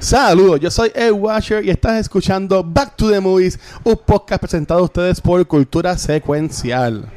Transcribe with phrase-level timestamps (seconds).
[0.00, 4.80] Saludos, yo soy Ed Washer y estás escuchando Back to the Movies, un podcast presentado
[4.80, 7.10] a ustedes por Cultura Secuencial.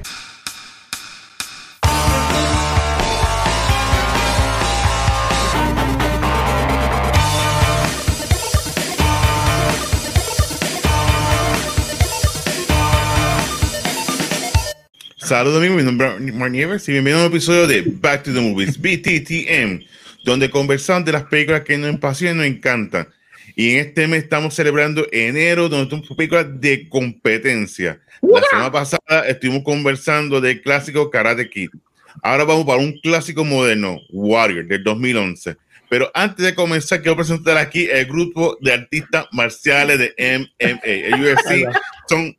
[15.17, 18.33] Saludos amigos, mi nombre es Mark Nieves y bienvenido a un episodio de Back to
[18.33, 19.85] the Movies, BTTM,
[20.23, 23.07] donde conversamos de las películas que nos apasionan y nos encantan.
[23.55, 27.99] Y en este mes estamos celebrando enero, donde tenemos películas de competencia.
[28.21, 31.69] La semana pasada estuvimos conversando del clásico Karate Kid.
[32.21, 35.57] Ahora vamos para un clásico moderno, Warrior, del 2011.
[35.89, 40.79] Pero antes de comenzar, quiero presentar aquí el grupo de artistas marciales de MMA.
[40.83, 41.67] El UFC
[42.07, 42.37] son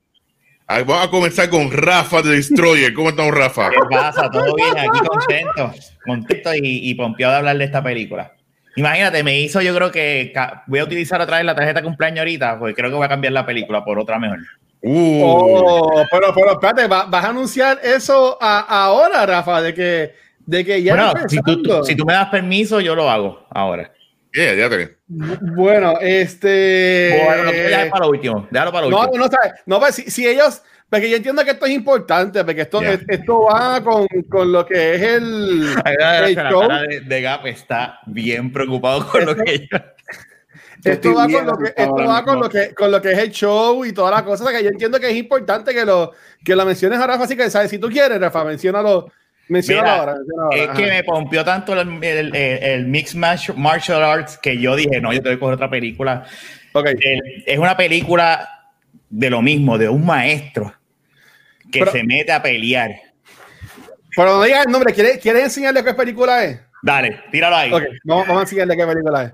[0.81, 2.95] Vamos a comenzar con Rafa de Destroyer.
[2.95, 3.71] ¿Cómo estamos, Rafa?
[3.71, 4.31] ¿Qué pasa?
[4.31, 4.79] ¿Todo bien?
[4.79, 5.73] Aquí contento.
[6.05, 8.33] Contento y, y pompeado de hablar de esta película.
[8.77, 10.33] Imagínate, me hizo, yo creo que
[10.67, 13.09] voy a utilizar otra vez la tarjeta de cumpleaños ahorita, porque creo que voy a
[13.09, 14.39] cambiar la película por otra mejor.
[14.81, 15.23] Uh.
[15.25, 19.61] Oh, pero, pero espérate, ¿vas a anunciar eso a, ahora, Rafa?
[19.61, 20.15] De que,
[20.47, 20.95] de que ya.
[20.95, 23.93] Bueno, si tú, si tú me das permiso, yo lo hago ahora.
[24.33, 27.21] Yeah, ya te bueno, este.
[27.23, 28.49] Bueno, déjalo para lo último.
[28.51, 29.25] Déjalo para lo no, último.
[29.25, 30.63] No, no, no, pues, si, si, ellos.
[30.89, 32.99] Porque yo entiendo que esto es importante, porque esto, yeah.
[33.09, 35.69] esto va con, con, lo que es el.
[35.85, 36.63] el la show.
[36.89, 39.79] de, de, Gap está bien preocupado con lo que yo.
[40.85, 43.31] Esto va, con lo, que, esto va con, lo que, con lo que es el
[43.31, 44.51] show y todas las cosas.
[44.51, 46.11] Que yo entiendo que es importante que lo,
[46.45, 47.23] que lo menciones a Rafa.
[47.23, 47.71] Así que, ¿sabes?
[47.71, 49.09] Si tú quieres, Rafa, menciónalo
[49.49, 50.57] Mira, ahora, ahora.
[50.57, 53.19] Es que me pompió tanto el, el, el, Mixed
[53.57, 56.25] Martial Arts que yo dije, no, yo tengo que coger otra película.
[56.73, 56.95] Okay.
[57.45, 58.49] es una película
[59.11, 60.73] de lo mismo, de un maestro
[61.71, 62.93] que pero, se mete a pelear.
[64.17, 66.61] Pero no digas el nombre, ¿quieres, ¿quieres enseñarle qué película es?
[66.83, 67.73] Dale, tíralo ahí.
[67.73, 69.33] Okay, vamos, vamos a enseñarle qué película es.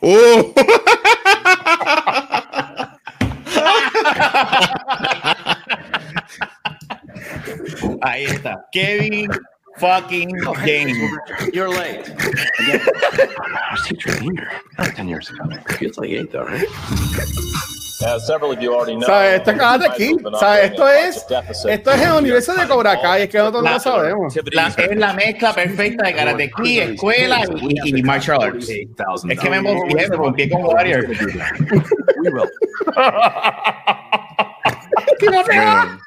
[0.00, 0.54] ¡Oh!
[8.02, 8.64] Ahí está.
[8.72, 9.28] Kevin
[9.78, 10.30] fucking
[10.64, 10.96] James.
[11.52, 12.08] You're late.
[12.08, 12.80] Again.
[12.80, 14.10] I was teacher
[14.78, 15.44] about 10 years ago.
[15.78, 16.68] Feels like eight, though, right?
[18.20, 19.40] Several of you already know, ¿Sabes?
[19.40, 20.14] Esto acaba de aquí.
[20.38, 20.70] ¿Sabes?
[20.70, 21.26] Esto es,
[21.66, 23.22] esto es el universo de Cobra Kai.
[23.22, 24.34] Es que nosotros no lo sabemos.
[24.52, 28.68] La, es la mezcla perfecta de Karate Kid, escuela y, y martial arts.
[28.68, 31.06] Es que me emboqué, me emboqué con Warrior.
[35.20, 35.30] We will.
[35.30, 35.98] ¿Qué no te va?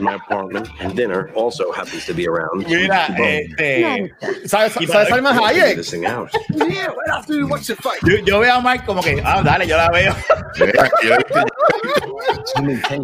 [0.00, 2.66] my apartment dinner also happens to be around.
[2.66, 4.12] Mira, este.
[4.46, 5.76] ¿Sabes, ¿sabes Salma Hayek?
[5.76, 6.30] This thing out.
[6.50, 8.00] Yeah, right after you watch the fight.
[8.02, 10.14] Yo, yo veo a Mike como que, ah, dale, yo la veo.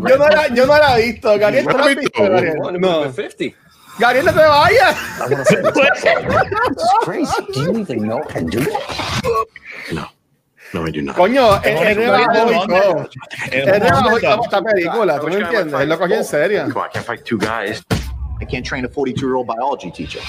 [0.08, 1.38] yo, no la, yo no la he visto.
[1.38, 2.22] Gabriel, ¿tú la has visto?
[2.22, 2.80] Gabriel?
[2.80, 3.12] No.
[3.12, 3.56] 50.
[3.98, 4.96] Gabriel, no te vayas.
[5.20, 5.74] I want to say this.
[5.74, 7.32] this is crazy.
[7.52, 9.46] Do you even know how to do that?
[9.92, 10.06] No.
[10.72, 11.16] No, I do not.
[11.16, 13.08] Coño, él rebajó y todo.
[13.50, 15.80] Él rebajó y todo esta película, ¿tú me entiendes?
[15.80, 16.62] Él lo cogió en serio.
[16.64, 17.82] Come on, I can't fight two guys.
[18.40, 20.20] I can't train a 42-year-old biology teacher.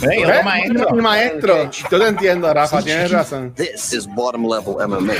[0.00, 0.90] Hey, otro maestro.
[0.94, 1.70] Mi maestro.
[1.70, 3.54] Yo te entiendo, Rafa, tienes razón.
[3.54, 5.12] This is bottom level MMA.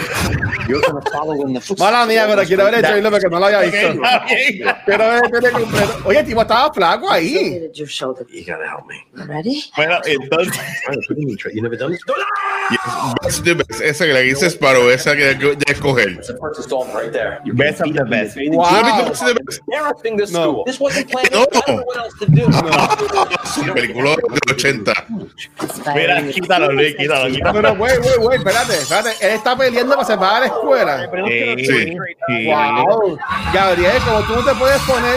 [0.68, 1.60] You're to follow in the.
[1.78, 4.00] Mala mía, pero quiero ver el trailer porque no lo había visto.
[4.86, 5.98] Quiero ver el trailer completo.
[6.04, 7.70] Oye, tipo estaba flaco ahí.
[7.74, 7.86] You
[8.46, 9.06] gotta help me.
[9.26, 9.64] Ready?
[9.76, 10.60] Bueno, entonces.
[11.52, 12.00] You never done this?
[13.22, 13.80] Best the best.
[13.82, 14.58] Esa que le dices
[14.94, 16.10] esa que de escoger.
[16.12, 17.40] It's the first installment right there.
[17.44, 18.36] You Best of the best.
[18.36, 19.08] Wow.
[19.08, 19.60] Best the best.
[19.72, 20.42] Everything this No.
[20.42, 20.64] school.
[20.64, 21.32] This wasn't planned.
[21.32, 21.42] No.
[21.42, 22.46] I don't know what else to do.
[23.44, 24.69] Su película del 80.
[25.94, 27.52] Mira, quítalo, Luis, quítalo, quítalo.
[27.54, 29.10] Pero, güey, güey, güey, espérate, espérate.
[29.20, 31.10] Él está peleando para salvar a la escuela.
[31.26, 31.96] Sí, Sí.
[32.28, 32.46] sí.
[32.46, 33.18] Wow.
[33.52, 35.16] Gabriel, como tú no te puedes poner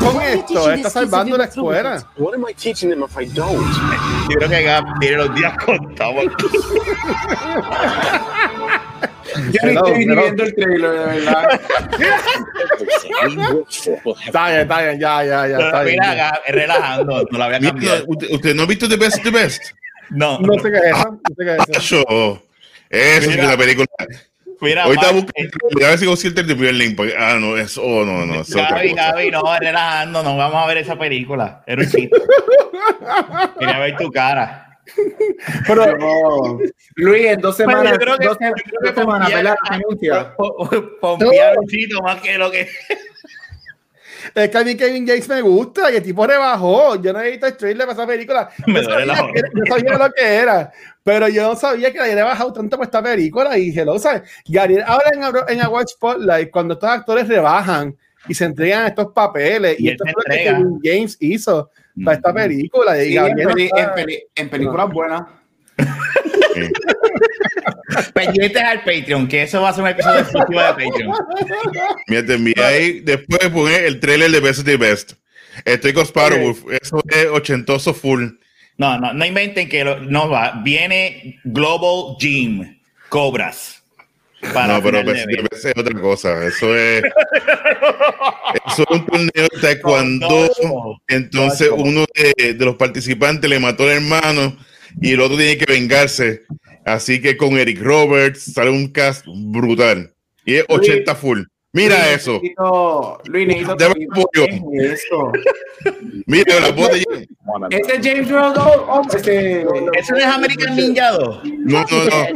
[0.00, 2.02] con esto, está salvando la escuela.
[2.16, 3.66] What am I teaching them if I don't?
[4.30, 6.24] Yo creo que Gab tiene los días contados.
[9.52, 11.60] Yo ni estoy ni viendo el trailer, de verdad.
[14.26, 15.58] Está bien, está bien, ya, ya, ya.
[15.58, 15.98] Está bien.
[16.00, 18.02] Mira, relajando, no la voy a cambiar.
[18.06, 19.62] ¿Usted, usted no ha visto The Best the Best?
[20.10, 21.10] No, No sé qué es eso.
[21.10, 22.42] No sé qué es eso.
[22.90, 23.30] Eso.
[23.30, 23.86] Es la película.
[24.60, 25.30] mira, Ahorita busco,
[25.84, 26.96] a ver si consigo el primer link.
[26.96, 28.40] porque- ah, no, es, oh, no, no.
[28.40, 28.94] Es Gaby.
[28.94, 31.62] Gaby, no, relajando, no vamos a ver esa película.
[31.66, 32.10] Era un chiste.
[33.58, 34.67] Quería ver tu cara.
[35.66, 36.58] Pero,
[36.96, 39.56] Luis, en dos Bueno, semanas, yo creo que, dos, yo creo que semanas, ¿verdad?
[39.68, 40.34] Anuncia.
[41.00, 42.68] pompear un chito más que lo que.
[44.34, 46.96] es que a mí Kevin James me gusta, y el tipo rebajó.
[46.96, 48.50] Yo no he visto el trailer para esa película.
[48.66, 52.12] Me yo, sabía que yo sabía lo que era, pero yo no sabía que le
[52.12, 53.56] había bajado tanto por esta película.
[53.58, 54.22] Y hello, ¿sabes?
[54.46, 57.96] Gabriel habla en, en Award Spotlight cuando estos actores rebajan
[58.26, 59.78] y se entregan estos papeles.
[59.78, 60.44] Y, Y esto es lo que.
[60.44, 61.70] Kevin James hizo.
[62.04, 63.02] Para esta película.
[63.02, 65.22] Y Sí, en, Gabriel peli- está- en peli- en películas buenas.
[68.12, 71.12] Pendientes al Patreon, que eso va a ser un episodio exclusivo de Patreon.
[72.08, 73.00] Mira, te envié ahí.
[73.00, 75.12] Después de poner el trailer de Best of the Best.
[75.64, 76.64] Estoy con Sparrowwolf.
[76.80, 78.26] Eso es ochentoso full.
[78.76, 80.60] No, no, no inventen que lo- no va.
[80.62, 82.78] Viene Global Gym,
[83.08, 83.77] Cobras.
[84.54, 85.50] Para no, pero final de Best of the mes.
[85.50, 86.46] Best es otra cosa.
[86.46, 87.02] Eso es.
[88.66, 90.50] Eso es un torneo de taekwondo.
[90.62, 91.02] No.
[91.08, 94.56] Entonces, uno de, de los participantes le mató al hermano
[95.00, 96.42] y el otro tiene que vengarse.
[96.84, 100.14] Así que con Eric Roberts sale un cast brutal.
[100.44, 101.42] Y es 80 full.
[101.72, 102.32] Mira Luis, eso.
[102.40, 104.46] necesito- Luis, necesito Dame tu- apoyo.
[104.72, 105.32] ¿Qué es eso?
[106.26, 106.98] Mira la voz de
[107.70, 108.80] ¿Ese es James Earl Jones?
[108.88, 109.60] Oh, ese-
[109.98, 111.44] ¿Eso no es American Ninja 2?
[111.44, 112.26] No, no, no.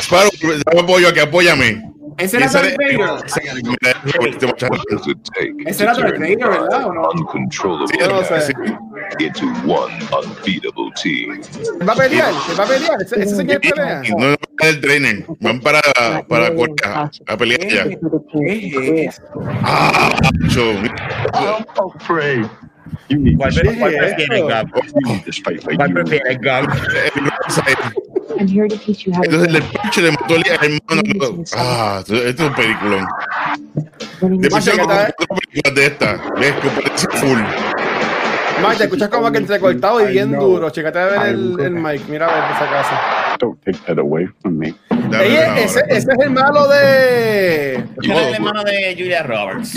[0.00, 0.30] Sparrow,
[0.66, 1.82] dame apoyo aquí, apóyame.
[2.18, 3.24] Ese era Darth de- Vader.
[5.66, 6.84] Ese era Darth Vader, ¿verdad?
[6.86, 7.08] ¿O no?
[7.10, 8.52] uncontrollable Sí, no sé.
[9.18, 11.40] into one unbeatable team?
[11.86, 12.32] ¿Va a pelear?
[12.58, 13.02] ¿Va a pelear?
[13.02, 14.02] ¿Ese, ese señor pelea?
[14.16, 15.24] No, no, el trainer.
[15.40, 15.80] Van para,
[16.28, 17.84] para a pelear ya.
[17.88, 19.22] ¿Qué es eso?
[19.62, 20.10] Ah.
[21.34, 21.64] I'm
[21.94, 22.46] afraid.
[23.08, 24.46] You need ¿Cuál, pre- cuál Sí, prefiere, esto.
[24.48, 24.70] Gab?
[24.70, 26.64] ¿Cuál you prefiere, Gab?
[28.38, 31.44] I'm here to teach you how to Entonces el parche le mató al hermano.
[31.56, 33.06] Ah, esto es un peliculón.
[34.20, 34.64] Películas
[35.74, 36.20] de esta.
[36.38, 36.54] ¿Ves?
[36.54, 37.38] Que parece full.
[38.62, 40.70] Mike, te escuchas como que entrecortado y bien duro.
[40.70, 42.06] Chécate a ver el, el mic.
[42.08, 43.36] Mira a ver esa casa.
[43.38, 44.74] Don't take that away from me.
[45.12, 47.74] Ese, es el malo de.
[47.74, 49.74] Ese era el hermano de Julia Roberts.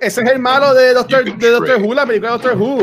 [0.00, 2.82] Ese es el malo de Doctor, de Doctor Who, la película de Doctor Who.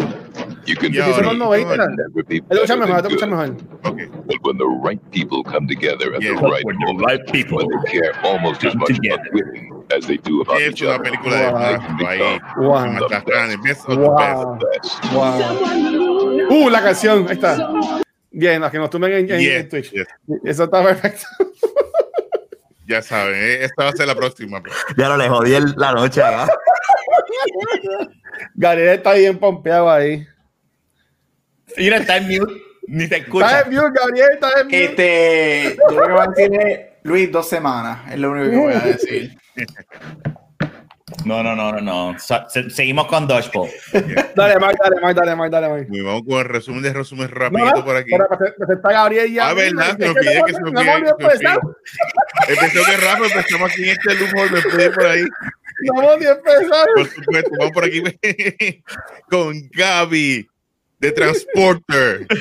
[0.66, 1.78] you can Ya, Que hizo en ahora, los 90.
[1.88, 3.38] never be Te escuchas better mejor, te than escuchas good.
[3.38, 3.56] mejor.
[3.84, 4.26] Ok.
[4.26, 6.36] But when the right people come together at Yeah.
[6.40, 9.22] the right When the moment, right people when they care almost as come much together.
[9.32, 11.52] about winning as they do about Es each una other, película de
[12.58, 12.70] Wow.
[12.70, 12.88] Wow.
[12.94, 14.58] Matatran, Best of the Wow.
[14.60, 15.14] best.
[15.14, 16.48] Wow.
[16.50, 17.26] Uh, la canción.
[17.28, 17.58] Ahí está.
[18.32, 19.92] Bien, los que nos tumben en, Twitch.
[19.92, 20.08] yes.
[20.44, 21.26] Eso está perfecto.
[22.88, 24.62] Ya saben, eh, esta va a ser la próxima.
[24.98, 26.48] Ya no le jodí el- la noche, ¿verdad?
[28.56, 30.26] Gabriel está bien pompeado ahí.
[31.78, 32.54] Mira, está en mute,
[32.88, 33.62] ni te Está escucha.
[33.62, 34.84] en mute, Gabriel, está en mute.
[34.86, 38.58] Este, yo lo que voy a decir es, Luis, dos semanas, es lo único que
[38.58, 39.38] voy a decir.
[41.24, 42.20] No, no, no, no, no.
[42.20, 43.70] Se- seguimos con Dodgeball.
[44.36, 45.90] Dale, Mike, dale, Mike, dale, Mike, dale, Mike.
[45.90, 48.10] Muy vamos con el resumen de resumen rapidito no, por aquí.
[48.10, 49.50] pero prese- presenta a Gabriel ya.
[49.50, 51.78] Ah, verdad, se me olvidé que se me me empezado.
[52.48, 55.24] Empezó que rápido, empezamos aquí en este lujo de pedir por ahí.
[55.84, 56.86] No ni empezado.
[56.96, 58.02] Por supuesto, vamos por aquí
[59.30, 60.50] con Gaby
[61.06, 62.28] de Transporter.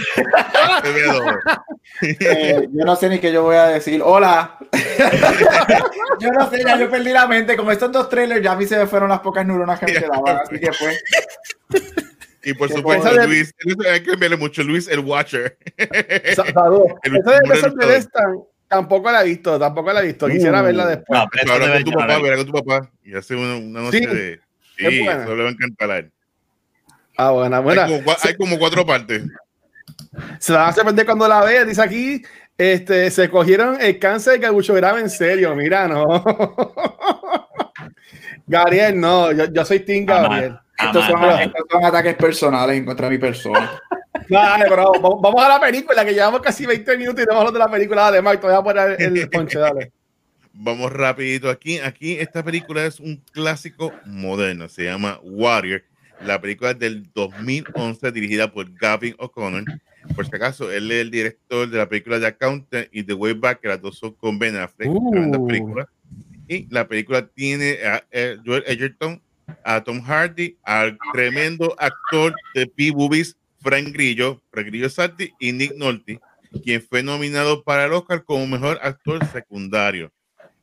[2.03, 4.03] Eh, yo no sé ni qué yo voy a decir.
[4.05, 4.59] Hola.
[6.21, 7.57] yo no sé, ya yo perdí la mente.
[7.57, 9.93] Con estos dos trailers ya a mí se me fueron las pocas neuronas que me
[9.93, 10.39] quedaban.
[10.39, 11.95] Así que pues.
[12.43, 13.27] Y por supuesto, bueno.
[13.27, 13.55] Luis,
[13.91, 15.57] hay que enviarle mucho, Luis el Watcher.
[15.77, 15.89] El
[17.13, 18.07] de
[18.69, 20.27] tampoco la he visto, tampoco la he visto.
[20.27, 20.65] Quisiera Uh.
[20.65, 21.21] verla después.
[21.21, 22.91] No, pero debe con tu papá, con tu papá.
[23.05, 24.41] Y hace una, una noche Sí, de.
[24.77, 26.11] Sí, eso le va a encantar a él.
[27.17, 27.85] Ah, buena, buena.
[27.85, 29.23] Hay, como, cua- hay como cuatro partes.
[30.39, 31.65] Se la va a sorprender cuando la vea.
[31.65, 32.23] Dice aquí,
[32.59, 35.55] este, se cogieron el cáncer de Gabucho grave en serio.
[35.55, 36.05] Mira, no.
[38.47, 40.59] Gabriel, no, yo, yo soy Team Gabriel.
[40.79, 43.81] Estos son, estos son ataques personales en contra de mi persona.
[44.29, 47.53] Dale, pero vamos, a la película, que llevamos casi 20 minutos y no hemos hablado
[47.53, 48.13] de la película.
[48.23, 49.93] Mike, te voy a poner el ponche, dale.
[50.57, 51.81] Vamos rapidito aquí.
[51.81, 54.69] Aquí esta película es un clásico moderno.
[54.69, 55.83] Se llama Warrior.
[56.23, 59.65] La película es del 2011 dirigida por Gavin O'Connor.
[60.15, 63.35] Por si acaso, él es el director de la película The Accountant y The Way
[63.35, 64.89] Back, que las dos son con Ben Affleck.
[64.91, 65.47] Uh.
[65.47, 65.87] películas.
[66.47, 68.05] Y la película tiene a,
[68.45, 69.21] Joel Edgerton,
[69.65, 75.75] a Tom Hardy, al tremendo actor de P-Movies, Frank Grillo, Frank Grillo Sarti y Nick
[75.77, 76.21] Nolte,
[76.63, 80.13] quien fue nominado para el Oscar como mejor actor secundario.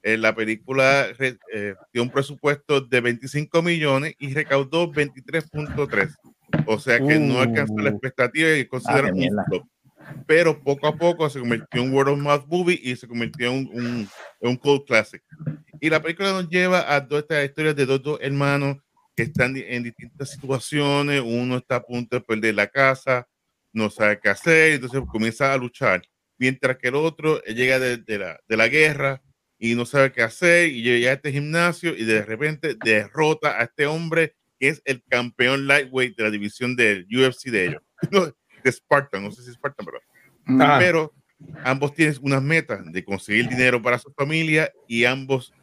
[0.03, 6.15] Eh, la película re- eh, tiene un presupuesto de 25 millones y recaudó 23.3.
[6.65, 7.41] O sea que no Uh.
[7.41, 9.67] alcanzó la expectativa y es considerado qué un flop.
[10.27, 13.51] Pero poco a poco se convirtió en un Word of Mouth movie y se convirtió
[13.51, 15.21] en un, un, un cult classic.
[15.79, 18.77] Y la película nos lleva a dos estas historias de dos, dos hermanos
[19.15, 21.21] que están en distintas situaciones.
[21.23, 23.27] Uno está a punto de perder la casa,
[23.71, 26.01] no sabe qué hacer, entonces comienza a luchar.
[26.37, 29.21] Mientras que el otro eh, llega de, de la, de la guerra
[29.63, 33.65] y no sabe qué hacer y llega a este gimnasio y de repente derrota a
[33.65, 37.81] este hombre que es el campeón lightweight de la división del UFC de ellos.
[38.11, 38.25] No,
[38.63, 39.99] de Spartan, no sé si Spartan, pero
[40.79, 41.13] pero
[41.63, 45.53] ambos tienen unas metas de conseguir dinero para su familia y ambos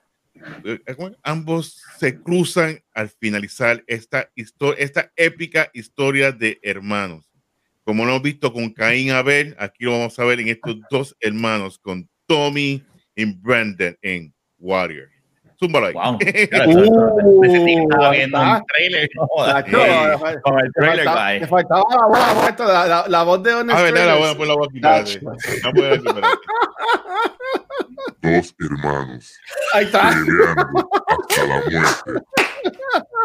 [0.64, 1.16] eh, ¿cómo es?
[1.24, 7.28] ambos se cruzan al finalizar esta, histo- esta épica historia de hermanos.
[7.84, 11.16] Como lo hemos visto con Caín Abel, aquí lo vamos a ver en estos dos
[11.20, 12.84] hermanos, con Tommy
[13.18, 15.08] y Brandon en Warrior.
[15.58, 15.92] Zúmbalo ahí.
[15.92, 16.18] Wow.
[16.18, 18.58] Claro, estaba viendo ah.
[18.60, 19.08] un trailer.
[19.16, 19.26] no
[20.42, 23.82] Con el trailer, faltaba la voz, la, voz, la, la, la voz de Honest Ah,
[23.82, 24.36] verdad, la voy a Trailers.
[24.36, 25.18] poner la sí.
[25.64, 26.22] La voy a quitar.
[28.22, 29.40] Dos hermanos
[29.74, 32.22] Ahí está, hasta la muerte.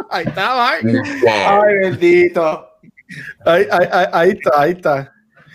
[0.09, 0.69] ahí está.
[1.61, 2.69] Ay, bendito.
[3.45, 5.12] Ahí, ahí, ahí, ahí está, ahí está.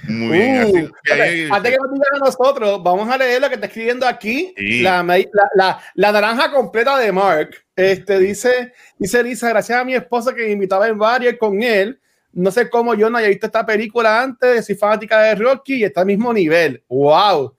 [0.09, 0.65] Muy bien.
[0.65, 3.67] Uh, así que antes que nos digan a nosotros, vamos a leer lo que está
[3.67, 4.55] escribiendo aquí.
[4.57, 4.83] Sí.
[4.83, 5.25] La, ma- la,
[5.55, 7.51] la, la naranja completa de Mark.
[7.77, 12.01] Este dice, dice Lisa, gracias a mi esposa que me invitaba en varios con él.
[12.33, 15.85] No sé cómo yo no haya visto esta película antes, soy fanática de Rocky y
[15.85, 16.83] está al mismo nivel.
[16.89, 17.55] ¡Wow!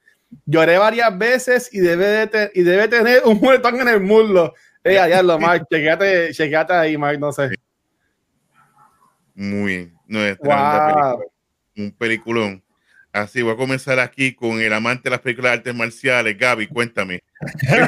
[0.46, 4.54] Lloré varias veces y debe, de te- y debe tener un muertón en el muslo.
[4.84, 7.50] Eh, allá lo Mark, chequeate, chequeate ahí, Mark, no sé.
[9.36, 9.94] Muy bien.
[10.08, 10.88] No, es tremenda Wow.
[11.18, 11.26] película.
[11.80, 12.62] Un peliculón.
[13.14, 16.38] Así, voy a comenzar aquí con el amante de las películas de artes marciales.
[16.38, 17.22] Gaby, cuéntame.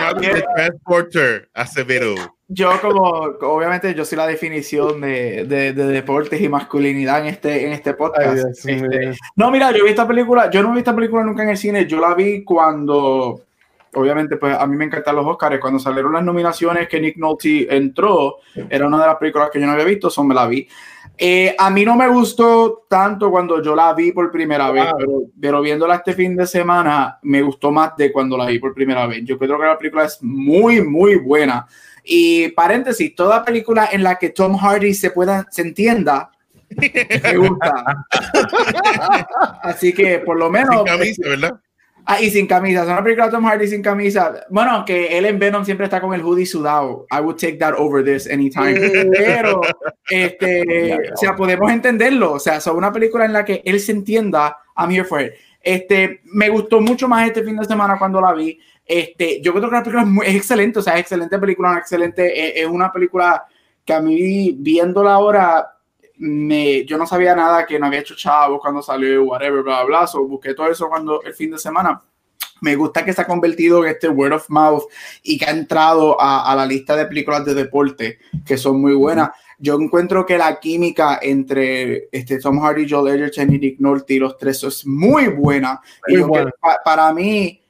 [0.00, 2.14] Gaby de Transporter Acevedo.
[2.48, 3.02] Yo como,
[3.42, 7.90] obviamente yo soy la definición de, de- de deportes y masculinidad en este, en este
[7.90, 8.34] Ay, podcast.
[8.34, 11.50] Dios Este, no, mira, yo vi esta película, yo no vi esta película nunca en
[11.50, 13.42] el cine, yo la vi cuando,
[13.94, 17.74] obviamente, pues a mí me encantan los Oscars, cuando salieron las nominaciones que Nick Nolte
[17.74, 18.36] entró,
[18.68, 20.68] era una de las películas que yo no había visto, son me la vi.
[21.16, 24.86] Eh, a mí no me gustó tanto cuando yo la vi por primera vez,
[25.38, 29.06] pero viéndola este fin de semana me gustó más de cuando la vi por primera
[29.06, 29.22] vez.
[29.24, 31.66] Yo creo que la película es muy, muy buena.
[32.04, 36.30] Y paréntesis, toda película en la que Tom Hardy se pueda, se entienda,
[36.70, 38.06] me gusta.
[39.62, 40.76] Así que por lo menos.
[40.76, 41.60] Sin camisa, ¿verdad?
[42.04, 42.82] Ah, y sin camisa.
[42.82, 44.44] Es una película de Tom Hardy sin camisa.
[44.50, 47.06] Bueno, aunque él en Venom siempre está con el hoodie sudado.
[47.10, 48.74] I would take that over this anytime.
[49.16, 49.60] Pero,
[50.08, 52.32] este, o sea, podemos entenderlo.
[52.32, 54.58] O sea, es una película en la que él se entienda.
[54.76, 55.32] I'm here for it.
[55.62, 58.58] Este, me gustó mucho más este fin de semana cuando la vi.
[58.84, 60.78] Este, yo creo que la película es, muy- es excelente.
[60.78, 62.60] O sea, es excelente película, una excelente.
[62.60, 63.44] Es, es una película
[63.84, 65.66] que a mí, viéndola ahora,
[66.20, 70.00] me, yo no sabía nada que no había hecho Chavo cuando salió, whatever, bla, bla,
[70.00, 70.06] bla.
[70.06, 72.00] So, busqué todo eso cuando el fin de semana.
[72.62, 74.82] Me gusta que se ha convertido en este word of mouth
[75.22, 78.92] y que ha entrado a, a la lista de películas de deporte que son muy
[78.94, 79.30] buenas.
[79.58, 84.36] Yo encuentro que la química entre este, Tom Hardy, Joel Edgerton y Nick Nolte, los
[84.36, 85.80] tres, es muy buena.
[86.06, 86.50] Y Muy yo buena.
[86.60, 87.62] pa- para mí,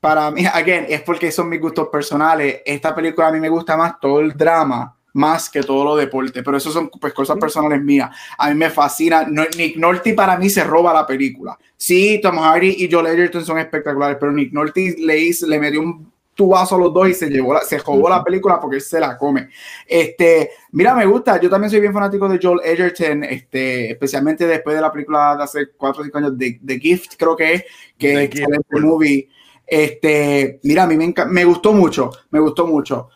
[0.00, 2.62] para mí, again, es porque son mis gustos personales.
[2.64, 6.42] Esta película a mí me gusta más todo el drama más que todo lo deporte,
[6.42, 8.10] pero eso son pues, cosas personales mías.
[8.36, 9.24] A mí me fascina.
[9.28, 11.58] No- Nick Nolte para mí se roba la película.
[11.76, 15.80] Sí, Tom Hardy y Joel Edgerton son espectaculares, pero Nick Nolte le, hizo- le metió
[15.80, 18.82] un tubazo a los dos y se llevó la, se jugó la película porque él
[18.82, 19.48] se la come.
[19.84, 21.40] Este, mira, me gusta.
[21.40, 25.42] Yo también soy bien fanático de Joel Edgerton, este, especialmente después de la película de
[25.42, 27.64] hace 4 o 5 años, de The Gift, creo que es,
[27.98, 29.28] que The es excelente movie.
[29.66, 33.08] Este, mira, a mí me, me gustó mucho, me gustó mucho.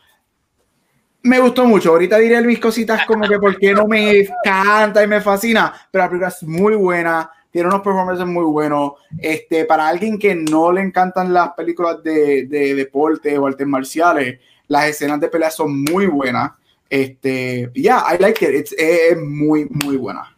[1.25, 1.91] Me gustó mucho.
[1.91, 6.05] Ahorita diré mis cositas como que por qué no me encanta y me fascina, pero
[6.05, 8.93] la película es muy buena, tiene unos performances muy buenos.
[9.19, 14.41] Este, para alguien que no le encantan las películas de, de deporte o artes marciales,
[14.67, 16.52] las escenas de pelea son muy buenas.
[16.91, 18.55] Este, yeah, I like it.
[18.55, 20.37] It's, es muy, muy buena.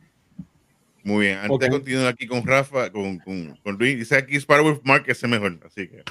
[1.02, 1.38] Muy bien.
[1.38, 1.62] Antes Ok.
[1.62, 5.30] de continuar aquí con Rafa, con, con, con Luis, dice aquí Sparrow Mark es el
[5.30, 5.58] mejor.
[5.66, 6.02] Así que,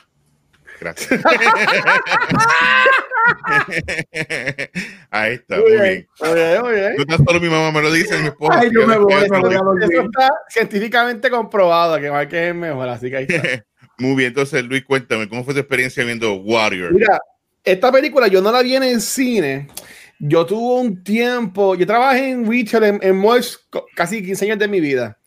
[0.80, 1.22] gracias.
[5.12, 6.08] Ahí está, muy bien.
[6.20, 6.96] Muy bien, muy bien.
[6.98, 8.60] No tan solo mi mamá me lo dice, mi esposa.
[8.60, 12.56] Ay, yo me voy, Fíjate, me a Eso está científicamente comprobado que Mark es el
[12.56, 13.65] mejor, así que ahí está.
[13.98, 16.94] Muy bien, entonces Luis, cuéntame, ¿cómo fue tu experiencia viendo Warrior?
[16.94, 17.20] Mira,
[17.63, 19.68] esta película yo no la vi en el cine.
[20.20, 23.24] Yo tuve un tiempo, yo trabajé en retail en, en
[23.96, 25.18] casi 15 años de mi vida.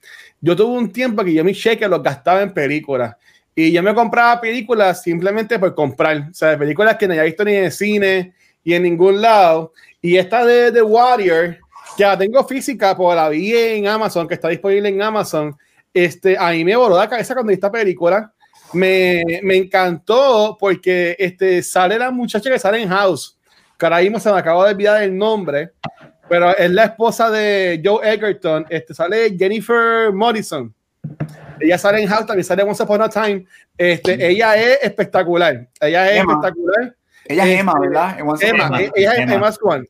[0.41, 3.17] Yo tuve un tiempo que yo mis cheques los gastaba en películas.
[3.59, 6.29] Y yo me compraba películas simplemente por comprar.
[6.31, 9.73] O sea, películas que no había visto ni en el cine y en ningún lado.
[10.03, 11.57] Y esta de The Warrior,
[11.97, 15.57] que la tengo física, porque la vi en Amazon, que está disponible en Amazon.
[15.95, 18.31] Este, a mí me voló la cabeza cuando vi esta película.
[18.75, 23.39] Me, me encantó porque este, sale la muchacha que sale en House,
[23.79, 25.71] que ahora mismo se me acaba de olvidar el nombre,
[26.29, 28.67] pero es la esposa de Joe Egerton.
[28.69, 30.75] Este, sale Jennifer Morrison.
[31.61, 33.45] Ella sale en House, también sale en Once Upon a Time.
[33.77, 35.69] Este, ella es espectacular.
[35.81, 36.33] Ella es Emma.
[36.35, 36.97] espectacular.
[37.29, 38.21] Ella es Este, Emma, ¿verdad?
[38.21, 38.91] En Once Emma, Time.
[38.95, 39.35] ella es Emma.
[39.35, 39.87] Emma Swan.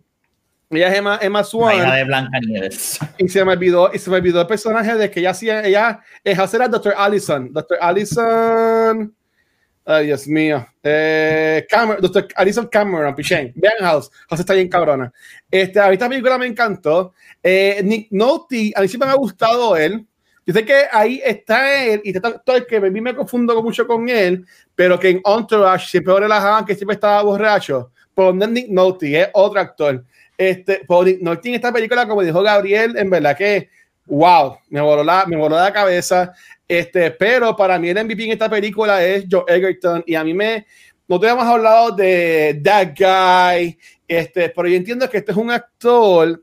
[0.69, 1.77] Ella es Emma, Emma La Swan.
[1.77, 2.99] hija de Blanca Nieves.
[3.19, 6.01] Y se me olvidó, y se me olvidó el personaje de que ella hacía, ella
[6.25, 6.95] es hacer a Dr.
[6.97, 7.53] Allison.
[7.53, 7.79] Dr.
[7.81, 9.15] Allison.
[9.89, 10.67] Ay, Dios mío.
[10.83, 12.27] Eh, Cameron, Dr.
[12.35, 13.53] Allison Cameron, Pichén.
[13.55, 14.11] Vean House.
[14.29, 15.13] House está bien cabrona.
[15.49, 17.15] Este, a mí esta película me encantó.
[17.41, 20.05] Eh, Nick Nolte, a mí siempre me ha gustado él.
[20.47, 23.61] Yo sé que ahí está él, y está todo el que a mí me confundo
[23.61, 27.91] mucho con él, pero que en Entourage siempre relajaban, que siempre estaba borracho.
[28.15, 30.05] Por Nick Nolte, es otro actor.
[30.39, 33.71] Este, por Nick Nolte en esta película, como dijo Gabriel, en verdad que,
[34.07, 36.33] wow, me voló la, me voló la cabeza.
[36.69, 40.33] Este, pero para mí el MVP en esta película es Joe Egerton, y a mí
[40.33, 40.65] me,
[41.09, 43.77] no te hemos hablado de That Guy,
[44.07, 46.41] este, pero yo entiendo que este es un actor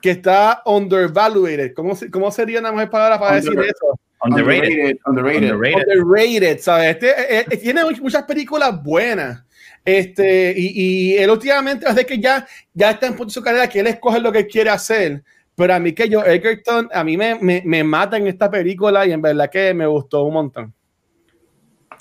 [0.00, 1.74] que está undervaluated.
[1.74, 3.98] ¿Cómo, cómo sería una mejor palabra para decir Under- eso?
[4.22, 4.96] Underrated.
[5.06, 5.52] Underrated.
[5.52, 5.98] Underrated.
[5.98, 6.90] Underrated, ¿sabes?
[6.90, 9.42] Este, eh, eh, tiene much- muchas películas buenas.
[9.84, 10.72] Este, y,
[11.14, 13.86] y él últimamente, desde que ya, ya está en punto de su carrera, que él
[13.86, 15.22] escoge lo que quiere hacer.
[15.54, 19.06] Pero a mí que yo, Egerton, a mí me, me, me mata en esta película
[19.06, 20.74] y en verdad que me gustó un montón.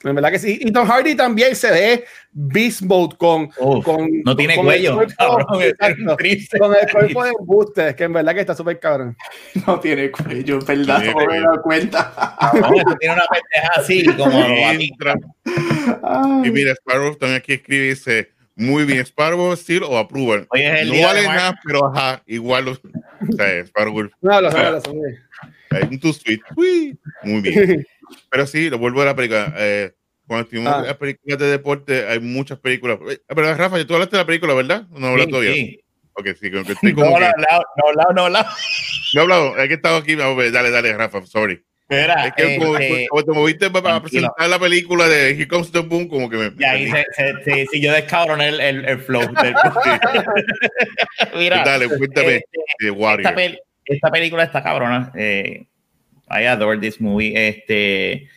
[0.04, 0.58] En verdad que sí.
[0.62, 4.90] Y Tom Hardy también se ve beast mode con, Uf, con no tiene con cuello,
[4.92, 5.62] El cuerpo, cabrón, con
[6.76, 9.16] el cuerpo de embuste, que en verdad que está súper cabrón.
[9.68, 11.00] No tiene cuello, ¿verdad?
[11.02, 12.14] Tiene No me he dado cuenta.
[12.54, 14.40] Eso tiene una pendeja así, como.
[16.46, 20.48] Y mira, Sparrow también aquí escribe y dice, muy bien, Sparrow, Steel o Approval.
[20.50, 22.66] Hoy es el no vale nada, pero ajá, igual.
[22.66, 26.40] lo- O sea, Sparrow, No, lo sé, lo sé, muy un too sweet.
[26.56, 27.86] Uy, Muy bien.
[28.30, 29.54] Pero sí, lo vuelvo a la película.
[29.58, 29.92] Eh,
[30.28, 30.80] cuando estuvimos Ah.
[30.80, 33.00] en las películas de deporte, hay muchas películas.
[33.10, 34.84] Eh, Pero Rafa, tú hablaste de la película, ¿verdad?
[34.92, 35.54] No hablas Sí, todavía.
[35.54, 35.80] sí.
[36.14, 37.32] Ok, sí, como que estoy No, como no, que.
[37.42, 38.40] no, no, no, no.
[39.14, 40.16] No he hablado, es que estaba aquí.
[40.16, 41.64] Dale, dale, Rafa, sorry.
[41.92, 44.28] Espera, Es que como, este, como te moviste para, para tranquilo.
[44.36, 46.52] presentar la película de Here Comes the Boom, como que me.
[46.60, 49.22] y ahí se, se, se- si yo descabroné el, el, el flow.
[49.22, 49.56] Del...
[51.36, 53.28] Mira, Dale, cuéntame este, de Warrior.
[53.32, 55.12] esta, pel- esta película está cabrona.
[55.16, 55.66] Eh,
[56.32, 57.34] I adore this movie.
[57.36, 58.28] Este,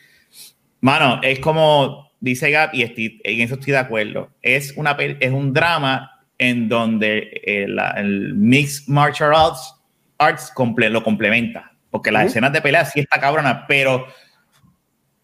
[0.80, 4.30] mano, es como dice Gap, y estoy- en eso estoy de acuerdo.
[4.42, 9.74] Es, una, es un drama en donde el, el Mixed Martial Arts,
[10.18, 11.72] arts comple- lo complementa.
[11.90, 12.28] Porque las Ujú.
[12.30, 14.06] escenas de pelea sí está cabrona, pero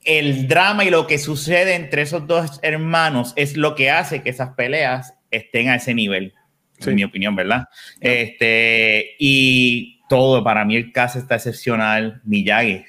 [0.04, 4.31] el drama y lo que sucede entre esos dos hermanos es lo que hace que
[4.31, 6.35] esas peleas estén a ese nivel,
[6.78, 6.90] Sí.
[6.90, 7.64] en mi opinión, ¿verdad?
[8.00, 12.85] Este, y todo, para mí el caso está excepcional, Miyagi.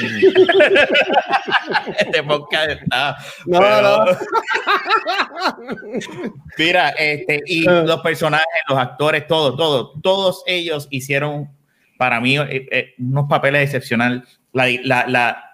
[1.98, 3.16] este podcast está...
[3.46, 4.04] No, pero- no.
[6.58, 7.82] Mira, este, y Ah.
[7.86, 11.50] los personajes, los actores, todo, todo, todos ellos hicieron
[11.98, 14.22] para mí eh, eh, unos papeles excepcionales.
[14.52, 15.51] La, la, la,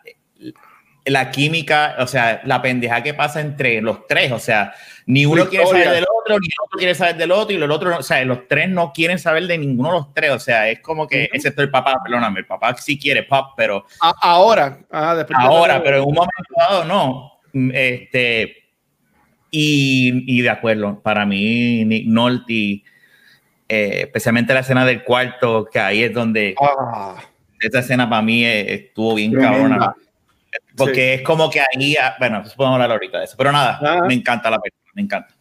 [1.11, 4.73] la química, o sea, la pendeja que pasa entre los tres, o sea,
[5.07, 7.71] ni uno quiere saber del otro, ni el otro quiere saber del otro, y el
[7.71, 10.39] otro, no, o sea, los tres no quieren saber de ninguno de los tres, o
[10.39, 11.31] sea, es como que, Ujú.
[11.37, 15.45] excepto el papá, perdóname, el papá sí quiere pop, pero A- ahora, ah, después de-
[15.45, 17.33] ahora, pero en un momento dado no.
[17.53, 18.57] Mm, Este,
[19.51, 22.83] y, y de acuerdo, para mí, Nick Nolte,
[23.71, 27.17] eh, especialmente la escena del cuarto, que ahí es donde Ah,
[27.61, 29.57] esa escena para mí eh, estuvo bien Tremenda.
[29.57, 29.95] cabrona.
[30.77, 33.79] Porque es como que ahí, ah, bueno, pues podemos hablar ahorita de eso, pero nada,
[33.83, 34.01] Ah.
[34.07, 35.35] me encanta la película, me encanta.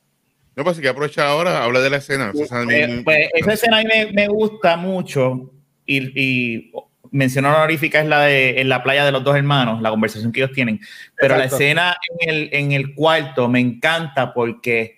[0.55, 2.31] No, pues hay que aprovechar ahora, habla de la escena.
[2.33, 5.51] Esa escena Eh, pues esa escena a mí me, me gusta mucho
[5.85, 6.71] y, y
[7.11, 10.41] mención honorífica es la de en la playa de los dos hermanos, la conversación que
[10.41, 10.79] ellos tienen.
[11.15, 11.39] Pero Exacto.
[11.39, 14.97] la escena en el, en el cuarto me encanta porque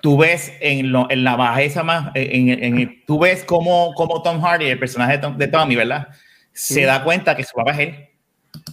[0.00, 4.22] tú ves en, lo- en la bajeza más, en, en- en- tú ves cómo, cómo
[4.22, 6.08] Tom Hardy, el personaje de, Tom- de Tommy, ¿verdad?
[6.52, 8.08] Se da cuenta que su papá es él.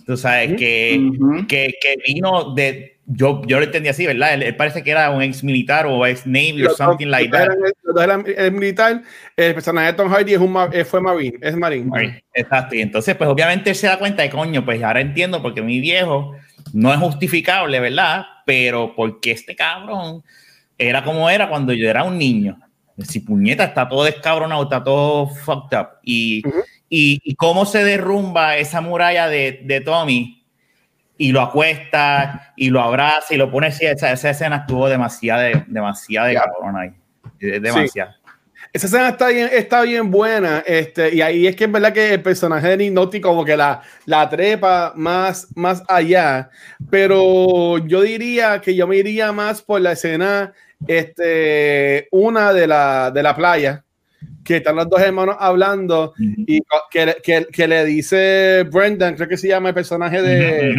[0.05, 0.57] Tú sabes Ujú.
[0.57, 1.47] que Ujú.
[1.47, 2.97] que, que vino de.
[3.11, 4.35] Yo, yo lo entendí así, ¿verdad?
[4.35, 7.95] Él, él parece que era un ex militar o ex Navy o something like los
[7.95, 8.03] that.
[8.03, 9.01] eran el militar.
[9.35, 11.89] El personaje de Tom Hardy es un, eh, fue Marine, es Marine.
[11.91, 12.75] Right, Exacto.
[12.75, 15.79] Y entonces, pues obviamente él se da cuenta de coño, pues ahora entiendo porque mi
[15.79, 16.35] viejo
[16.71, 18.25] no es justificable, ¿verdad?
[18.45, 20.21] Pero porque este cabrón
[20.77, 22.59] era como era cuando yo era un niño.
[22.99, 25.87] Si puñeta está todo descabronado, está todo fucked up.
[26.03, 26.59] Y, Ujú.
[26.89, 30.43] Y, y cómo se derrumba esa muralla de, de Tommy
[31.17, 33.85] y lo acuesta y lo abraza y lo pone así.
[33.85, 36.41] Esa, esa escena estuvo demasiado, demasiado Ya.
[36.41, 36.91] cabrona ahí.
[37.41, 38.13] Eh, Demasiado.
[38.71, 40.63] Esa escena está bien, está bien buena.
[40.65, 43.57] Este, y ahí es que es verdad que el personaje de Nick Nolte como que
[43.57, 46.49] la, la trepa más, más allá.
[46.89, 50.53] Pero yo diría que yo me iría más por la escena,
[50.87, 53.83] este, una de la, de la playa,
[54.43, 59.37] que están los dos hermanos hablando y que, que, que le dice Brendan, creo que
[59.37, 60.73] se llama el personaje de.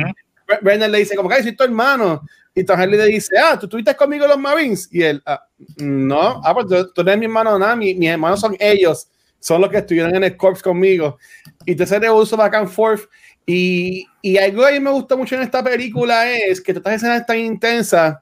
[0.62, 2.22] Brendan le dice, como que soy tu hermano.
[2.52, 4.88] Y Hardy le dice, ah, tú estuviste conmigo en los Marines.
[4.90, 5.40] Y él, ah,
[5.76, 9.08] no, ah, pues tú, tú no eres mi hermano, nada, mi- mis hermanos son ellos,
[9.38, 11.16] son los que estuvieron en el Corps conmigo.
[11.64, 13.02] Y te se uso back and forth.
[13.46, 16.94] Y, y algo que a mí me gustó mucho en esta película es que todas
[16.94, 18.16] estas escenas tan intensas,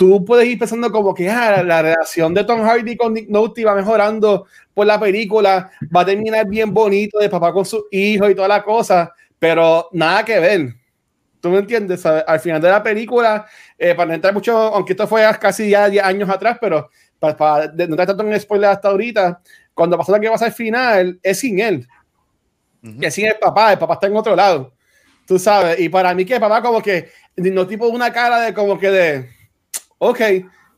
[0.00, 3.66] tú puedes ir pensando como que ah, la relación de Tom Hardy con Nick Nolte
[3.66, 8.30] va mejorando por la película, va a terminar bien bonito de papá con su hijo
[8.30, 10.74] y toda la cosa, pero nada que ver.
[11.38, 12.06] ¿Tú me entiendes?
[12.06, 13.44] Al final de la película,
[13.76, 17.36] eh, para no entrar mucho, aunque esto fue casi ya 10 años atrás, pero para,
[17.36, 19.42] para no entrar tanto en spoiler hasta ahorita,
[19.74, 21.86] cuando pasó lo que pasa al final, es sin él.
[22.82, 23.00] Ujú.
[23.00, 24.72] Que es sin el papá, el papá está en otro lado.
[25.26, 28.54] Tú sabes, y para mí que el papá como que, no tipo una cara de
[28.54, 29.39] como que de,
[30.00, 30.20] ok,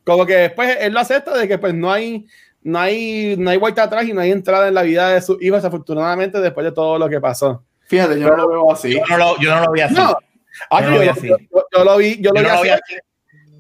[0.05, 2.27] como que después él lo acepta de que pues no hay,
[2.63, 5.41] no hay, no hay vuelta atrás y no hay entrada en la vida de sus
[5.43, 7.65] hijos, desafortunadamente, después de todo lo que pasó.
[7.87, 8.93] Fíjate, yo no lo veo así.
[8.95, 9.95] Yo no lo, yo no lo vi así.
[9.95, 10.15] No,
[10.71, 11.29] Ah, Yo no lo vi yo, así.
[11.29, 12.83] yo- yo- yo lo vi, yo lo Yo vi no lo vi así.
[12.85, 12.97] así.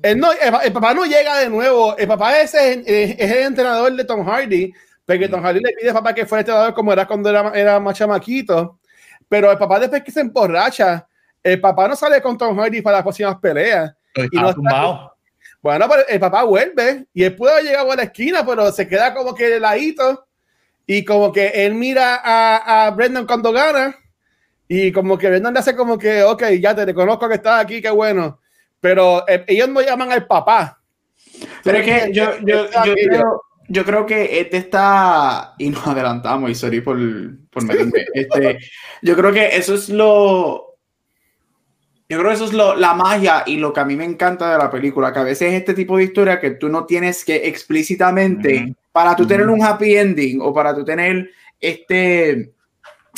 [0.03, 1.97] Él no, el, el papá no llega de nuevo.
[1.97, 4.73] El papá ese es, es- es el entrenador de Tom Hardy,
[5.07, 7.81] porque Tom Hardy le pide al papá que fuera entrenador como era cuando era, era
[7.81, 8.79] más chamaquito.
[9.29, 11.07] Pero el papá después que se emborracha,
[11.43, 13.95] el papá no sale con Tom Hardy para las próximas peleas.
[14.15, 15.12] Y no está- tumbado.
[15.63, 18.89] Bueno, pero el papá vuelve y él puede haber llegado a la esquina, pero se
[18.89, 20.27] queda como que de ladito
[20.87, 23.97] y como que él mira a, a Brendan cuando gana
[24.67, 27.81] y como que Brendan le hace como que, ok, ya te reconozco que estás aquí,
[27.81, 28.41] qué bueno.
[28.81, 30.81] Pero eh, ellos no llaman al papá.
[31.63, 36.51] Pero es que yo, yo, yo, creo, yo creo que este está, y nos adelantamos,
[36.51, 36.99] y sorry por,
[37.51, 38.59] por meterme, este,
[39.03, 40.72] yo creo que eso es lo,
[42.13, 44.53] yo creo que eso es lo, la magia y lo que a mí me encanta
[44.53, 47.25] de la película, que a veces es este tipo de historia que tú no tienes
[47.25, 48.75] que explícitamente, Ujú.
[48.93, 49.55] para tú tener Ujú.
[49.55, 52.53] un happy ending o para tú tener este,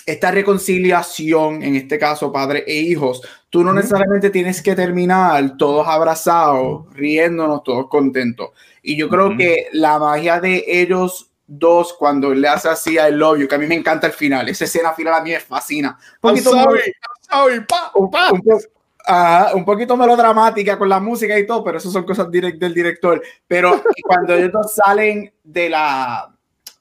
[0.06, 5.88] esta reconciliación, en este caso padre e hijos, tú no necesariamente tienes que terminar todos
[5.88, 8.50] abrazados, riéndonos, todos contentos.
[8.82, 13.38] Y yo creo que la magia de ellos dos, cuando le hace así I love
[13.38, 15.98] you, que a mí me encanta el final, esa escena final a mí me fascina.
[16.22, 16.92] Un poquito, sorry,
[17.28, 18.32] sorry, pa, un, pa.
[18.32, 18.60] un po-
[19.06, 22.74] ajá, un poquito melodramática con la música y todo, pero eso son cosas direct del
[22.74, 23.22] director.
[23.46, 26.28] Pero cuando ellos salen de la...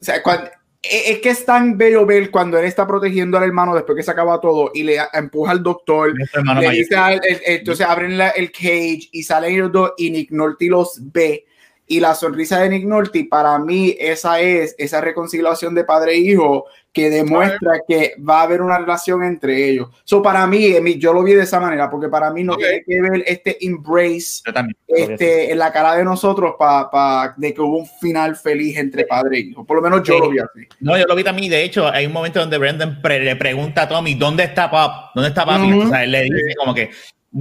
[0.02, 0.50] O sea, cuando,
[0.82, 4.04] es es que es tan bello ver cuando él está protegiendo al hermano después que
[4.04, 6.14] se acaba todo y le empuja al doctor.
[6.60, 10.12] Le dice al- el- el- entonces abren la- el cage y salen ellos dos y
[10.12, 11.46] Nick Nolte los ve.
[11.88, 16.18] Y la sonrisa de Nick Nolte, para mí, esa es esa reconciliación de padre e
[16.18, 19.90] hijo que demuestra que va a haber una relación entre ellos.
[20.04, 22.60] So, para mí, Emi, yo lo vi de esa manera, porque para mí no Ok.
[22.60, 24.44] tiene que ver este embrace
[24.88, 29.38] este, en la cara de nosotros para de que hubo un final feliz entre padre
[29.38, 29.66] e hijo.
[29.66, 30.20] Por lo menos yo Sí.
[30.20, 30.68] lo vi así.
[30.80, 31.50] No, yo lo vi también.
[31.50, 34.92] De hecho, hay un momento donde Brendan pre- le pregunta a Tommy, ¿dónde está Pop?
[35.16, 35.74] ¿Dónde está Papi?
[35.74, 35.88] Ujú.
[35.88, 36.92] O sea, él le dice como que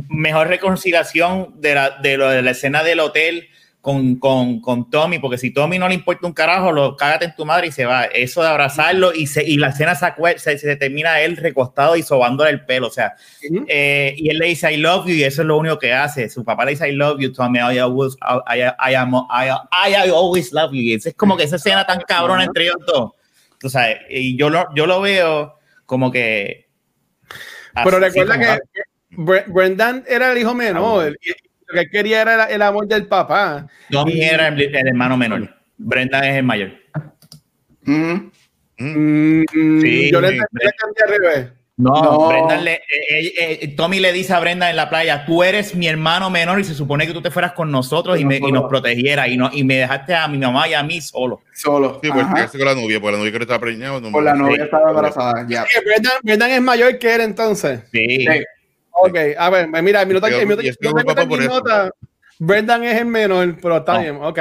[0.09, 3.49] mejor reconciliación de, la, de, lo, de la escena del hotel
[3.83, 7.35] con, con, con Tommy, porque si Tommy no le importa un carajo, lo cágate en
[7.35, 8.05] tu madre y se va.
[8.05, 10.07] Eso de abrazarlo y, se, y la escena se,
[10.39, 12.87] se, se termina él recostado y sobándole el pelo.
[12.87, 13.15] O sea,
[13.51, 13.65] Ujú.
[13.69, 16.29] eh, y él le dice I love you y eso es lo único que hace.
[16.31, 18.15] Su papá le dice I love you, Tommy, I always,
[18.47, 20.81] I, I, am, I, I, I always love you.
[20.81, 23.11] Y es como que esa escena tan cabrona entre ellos dos.
[23.59, 26.69] Tú sabes, y yo lo, yo lo veo como que.
[27.75, 31.19] Pero así recuerda como- que Bre- Brendan era el hijo menor.
[31.21, 31.35] y lo
[31.73, 33.67] que él quería era el amor del papá.
[33.91, 35.49] Tommy era el, el hermano menor.
[35.79, 36.71] Brendan es el mayor.
[37.85, 38.31] Mm.
[38.79, 39.45] Mm,
[39.81, 40.35] Sí, yo le sí.
[40.39, 41.53] entendí al revés.
[41.75, 42.81] No, le, eh,
[43.11, 46.61] eh, eh, Tommy le dice a Brendan en la playa, tú eres mi hermano menor
[46.61, 49.37] y se supone que tú te fueras con nosotros y, me, y nos protegieras y,
[49.37, 51.41] no, y me dejaste a mi mamá y a mí solo.
[51.55, 51.99] Solo.
[52.03, 52.45] Sí, porque Ajá.
[52.45, 54.01] ese con la novia, porque la novia que estaba preñada.
[54.01, 55.47] No, Por la no, novia estaba embarazada.
[55.49, 55.65] Ya.
[55.85, 57.81] Brendan, Brendan es mayor que él entonces.
[57.91, 58.07] Sí.
[58.07, 58.27] Sí.
[58.93, 61.01] Ok, a ver, mira, mi nota, Y mi nota- yo tengo
[62.39, 64.01] Brendan es el menor, pero está No.
[64.01, 64.39] bien, ok.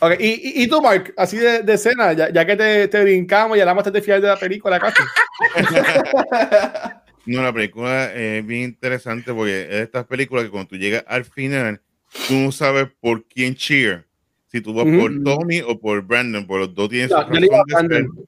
[0.00, 0.16] okay.
[0.20, 3.56] Y, y, y tú, Mark, así de, de escena, ya, ya que te, te brincamos
[3.58, 5.02] y hablamos hasta el final de la película casi.
[7.24, 11.04] No, la película es bien interesante porque es de estas películas que cuando tú llegas
[11.06, 11.80] al final,
[12.26, 14.06] tú no sabes por quién cheer.
[14.48, 17.40] Si tú vas por Tommy o por Brandon, por los dos tienen su No, yo
[17.40, 17.86] le a de.
[17.86, 18.26] Brandon.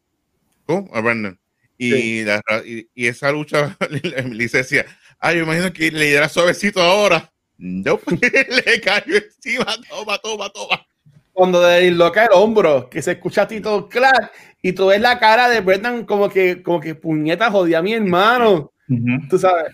[0.65, 0.91] ¿Cómo?
[0.95, 1.37] A Brandon.
[1.77, 2.25] Y, Sí.
[2.25, 3.77] la ra- y, y esa lucha,
[4.31, 4.87] Lisa decía,
[5.25, 7.33] ay, yo imagino que le diera suavecito ahora.
[7.57, 7.99] No,
[8.67, 10.87] le cayó encima, toma, toma, toma.
[11.33, 15.49] Cuando desloca el hombro, que se escucha a Tito Clark y tú ves la cara
[15.49, 18.73] de Brendan como que, como que puñeta jodía a mi hermano.
[18.89, 19.29] Ujú.
[19.31, 19.73] Tú sabes.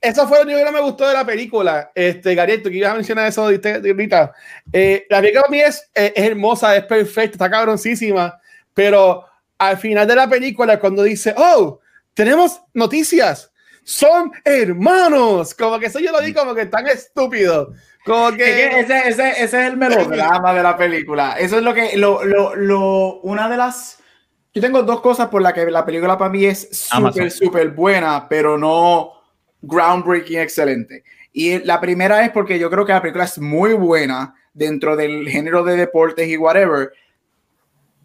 [0.00, 1.90] Eso fue lo único que no me gustó de la película.
[1.94, 3.76] Este, Gabriel, tú que ibas a mencionar eso ahorita.
[3.76, 4.32] ahorita.
[4.72, 8.40] Eh, la película para mí es, eh, es hermosa, es perfecta, está cabroncísima,
[8.72, 9.24] pero
[9.58, 11.80] al final de la película, cuando dice, oh,
[12.14, 13.51] tenemos noticias,
[13.84, 15.54] son hermanos.
[15.54, 17.72] Como que eso yo lo di como que tan estúpido.
[18.04, 18.80] Como Es que que.
[18.80, 21.36] ese, ese, ese es el melodrama de la película.
[21.38, 23.98] Eso es lo que, lo, lo, lo, una de las,
[24.52, 28.28] yo tengo dos cosas por las que la película para mí es súper, súper buena,
[28.28, 29.12] pero no
[29.62, 31.04] groundbreaking excelente.
[31.32, 35.28] Y la primera es porque yo creo que la película es muy buena dentro del
[35.28, 36.92] género de deportes y whatever.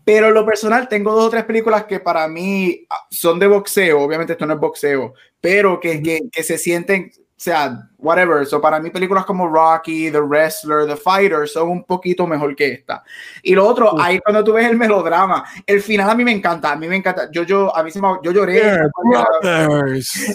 [0.08, 3.48] Pero en lo personal tengo dos o tres películas que para mí ah, son de
[3.48, 8.46] boxeo, obviamente esto no es boxeo, pero que, que, que se sienten, sea, whatever.
[8.48, 12.68] So para mí películas como Rocky, The Wrestler, The Fighter son un poquito mejor que
[12.74, 13.04] esta.
[13.44, 16.72] Y lo otro, ahí cuando tú ves el melodrama, el final a mí me encanta,
[16.72, 17.30] a mí me encanta.
[17.32, 18.60] Yo, yo, a mí se me, yo lloré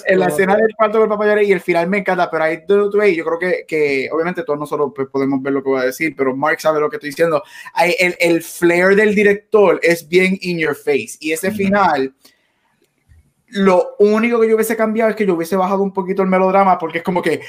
[0.06, 2.64] en la escena del cuarto del papá lloré y el final me encanta, pero ahí
[2.66, 5.70] tú, tú ves, yo creo que, que obviamente todos nosotros pues, podemos ver lo que
[5.70, 7.42] voy a decir, pero Mark sabe lo que estoy diciendo.
[7.74, 12.14] Ahí el, el flair del director es bien in your face y ese final,
[13.52, 16.78] lo único que yo hubiese cambiado es que yo hubiese bajado un poquito el melodrama
[16.78, 17.42] porque es como que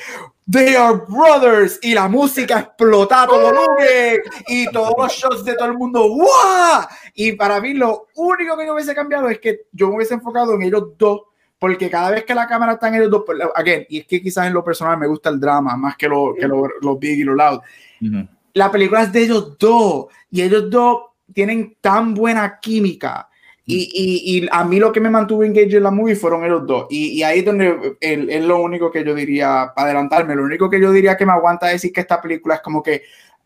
[0.51, 5.55] they are brothers y la música explota a todo volumen y todos los shots de
[5.55, 6.85] todo el mundo ¡guau!
[7.13, 10.55] y para mí lo único que yo hubiese cambiado es que yo me hubiese enfocado
[10.55, 11.21] en ellos dos
[11.57, 14.21] porque cada vez que la cámara está en ellos dos, pues, again, y es que
[14.21, 17.19] quizás en lo personal me gusta el drama más que lo, que lo, lo big
[17.19, 17.61] y lo loud.
[18.01, 18.27] Ujú.
[18.53, 23.29] La película es de ellos dos y ellos dos tienen tan buena química.
[23.65, 26.67] Y, y, y a mí lo que me mantuvo engaged en la movie fueron ellos
[26.67, 26.87] dos.
[26.89, 30.69] Y, y ahí es donde es lo único que yo diría, para adelantarme, lo único
[30.69, 33.03] que yo diría que me aguanta decir que esta película es como que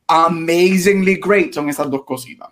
[0.08, 2.50] amazingly great son esas dos cositas.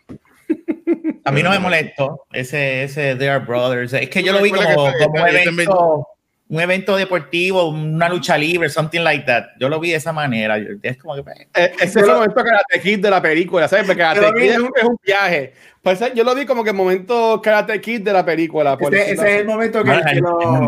[1.23, 3.93] A mí no me molestó ese, ese They Are Brothers.
[3.93, 6.07] Es que yo lo vi como, como evento,
[6.47, 9.45] un evento deportivo, una lucha libre, something like that.
[9.59, 10.57] Yo lo vi de esa manera.
[10.59, 11.23] Yo- Es como que.
[11.23, 13.85] pues, Eh, Ese es el momento Karate Kid de la película, ¿sabes?
[13.85, 15.53] Porque Karate Kid es un, es un viaje.
[15.81, 18.77] Pues yo lo vi como que el momento Karate Kid de la película.
[18.77, 20.67] por Ese, ese es el momento que, en- lo-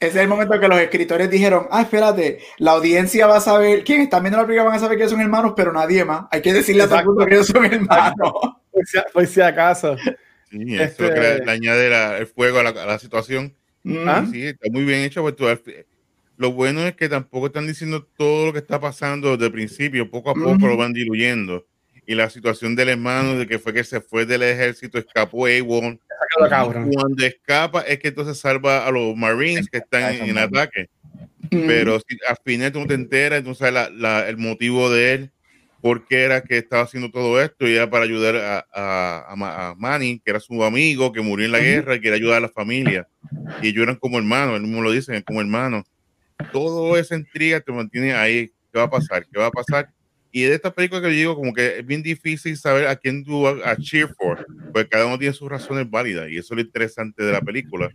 [0.00, 3.82] ese es el momento que los escritores dijeron, ah, espérate, la audiencia va a saber,
[3.84, 6.26] quienes están viendo la película van a saber que son hermanos, pero nadie más.
[6.30, 7.10] Hay que decirle a todo el Exacto.
[7.14, 8.32] mundo que ellos son hermanos.
[9.12, 9.96] Por si, acaso.
[10.50, 13.54] Sí, eso Este- que le, le añade la- el fuego a la, a la situación.
[14.06, 14.26] ¿Ah?
[14.30, 15.22] Sí, está muy bien hecho.
[15.22, 15.60] pues,
[16.36, 20.10] lo bueno es que tampoco están diciendo todo lo que está pasando desde el principio,
[20.10, 21.66] poco a poco lo van diluyendo.
[22.06, 25.98] Y la situación del hermano, de que fue que se fue del ejército, escapó A1.
[26.08, 26.90] Sácalo, cabrón.
[26.92, 30.88] Cuando escapa es que entonces salva a los Marines que están en, en ataque.
[31.50, 31.66] Mm.
[31.66, 35.30] Pero si al final tú no te enteras, la- la- el motivo de él,
[35.80, 39.36] por qué era que estaba haciendo todo esto, y era para ayudar a, a, a
[39.36, 42.38] Ma- a Manny, que era su amigo, que murió en la guerra y quería ayudar
[42.38, 43.06] a la familia.
[43.62, 45.84] Y ellos eran como hermanos, él mismo lo dicen, como hermanos.
[46.52, 48.48] Todo esa intriga te mantiene ahí.
[48.72, 49.26] ¿Qué va a pasar?
[49.30, 49.88] ¿Qué va a pasar?
[50.30, 53.24] Y de esta película que yo digo, como que es bien difícil saber a quién
[53.24, 56.56] tú vas a cheer for, porque cada uno tiene sus razones válidas, y eso es
[56.56, 57.90] lo interesante de la película.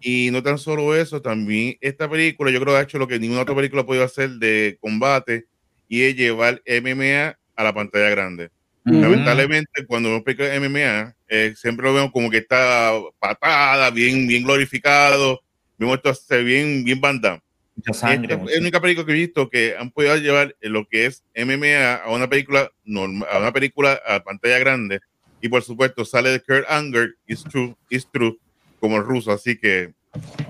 [0.00, 3.18] Y no tan solo eso, también esta película yo creo que ha hecho lo que
[3.18, 5.46] ninguna otra película ha podido hacer de combate
[5.88, 8.50] y es llevar MMA a la pantalla grande.
[8.84, 9.00] Ujú.
[9.00, 14.26] Lamentablemente, cuando vemos películas de MMA, eh, siempre lo vemos como que está patada, bien,
[14.26, 15.40] bien glorificado,
[15.76, 17.40] vemos esto hace bien, bien Damme.
[17.76, 18.34] mucha Esta sangre.
[18.34, 21.96] es la única película que he visto que han podido llevar lo que es MMA
[21.96, 25.00] a una película normal, a una película a pantalla grande.
[25.40, 28.36] Y por supuesto sale de Kurt Anger, is true, is true,
[28.80, 29.30] como el ruso.
[29.32, 29.92] Así que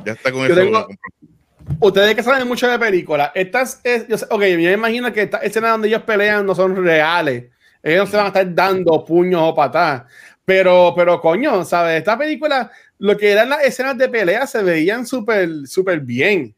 [0.06, 0.62] ya está con Yo eso.
[0.62, 0.88] tengo-
[1.80, 5.22] Ustedes que saben mucho de películas, estas es, yo sé- ok, yo me imagino que
[5.22, 7.44] estas escenas donde ellos pelean no son reales.
[7.82, 10.02] Ellos no se van a estar dando puños o patadas.
[10.44, 11.98] Pero, pero coño, ¿sabes?
[11.98, 16.54] Esta película, lo que eran las escenas de pelea se veían súper, súper bien.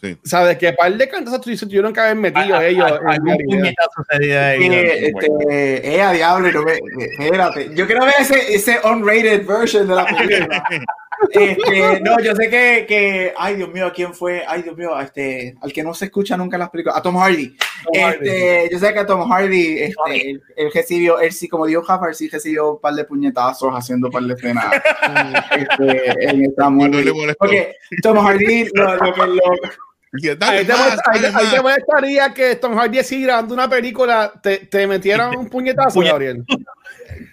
[0.00, 0.16] Sí.
[0.24, 0.58] ¿Sabes?
[0.58, 2.90] Que par de cantos tu- tuvieron que haber metido A- a- ellos.
[3.06, 6.78] a- en puñetazo se dio ahí, Eh, este, eh, a diablo, no me-
[7.24, 7.70] espérate.
[7.74, 10.64] Yo quiero ver ese, ese unrated version de la película.
[11.30, 14.42] Este, no, yo sé que, que, ay Dios mío, ¿quién fue?
[14.46, 17.16] Ay Dios mío, este, al que no se escucha nunca en las películas, a Tom
[17.16, 17.56] Hardy.
[17.56, 18.28] Tom Hardy.
[18.28, 21.82] Este, yo sé que a Tom Hardy, este, él, él recibió, él sí, como dijo
[21.82, 24.66] Jafar, sí recibió un par de puñetazos haciendo un par de escenas
[25.56, 27.34] este, en esta molestó.
[27.38, 32.74] Porque Tom Hardy, lo, lo que lo, dale Ahí te, más, ahí molestaría que Tom
[32.76, 36.44] Hardy así grabando una película te, te metieran un puñetazo, Puñet- Gabriel.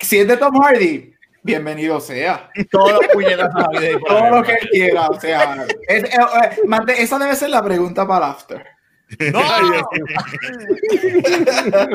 [0.02, 1.13] si es de Tom Hardy,
[1.44, 2.50] bienvenido sea.
[2.72, 3.00] Todo
[3.68, 3.98] haber,
[4.32, 8.08] lo que él quiera, o sea, es- eh, eh, mante- esa debe ser la pregunta
[8.08, 8.66] para after.
[9.34, 9.42] ¡No!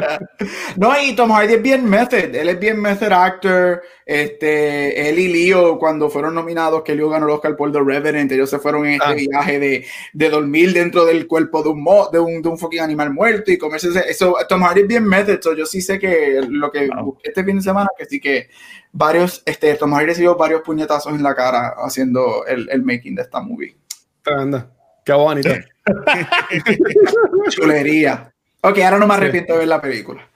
[0.77, 5.29] No, y Tom Hardy es bien method, él es bien method actor, este, él y
[5.29, 8.87] Leo cuando fueron nominados, que Leo ganó el Oscar por The Revenant, ellos se fueron
[8.87, 9.15] en este Ah.
[9.15, 12.81] viaje de, de dormir dentro del cuerpo de un, mo- de un, de un fucking
[12.81, 15.99] animal muerto y comerse ese- eso, Tom Hardy es bien method, so yo sí sé
[15.99, 17.05] que lo que Wow.
[17.05, 18.49] busqué este fin de semana, que sí que
[18.93, 23.23] varios, este, Tom Hardy recibió varios puñetazos en la cara haciendo el, el making de
[23.23, 23.77] esta movie.
[24.23, 24.71] Tremenda.
[25.09, 25.49] Qué bonito.
[27.49, 28.31] Chulería.
[28.61, 30.29] Ok, ahora no me arrepiento de ver la película.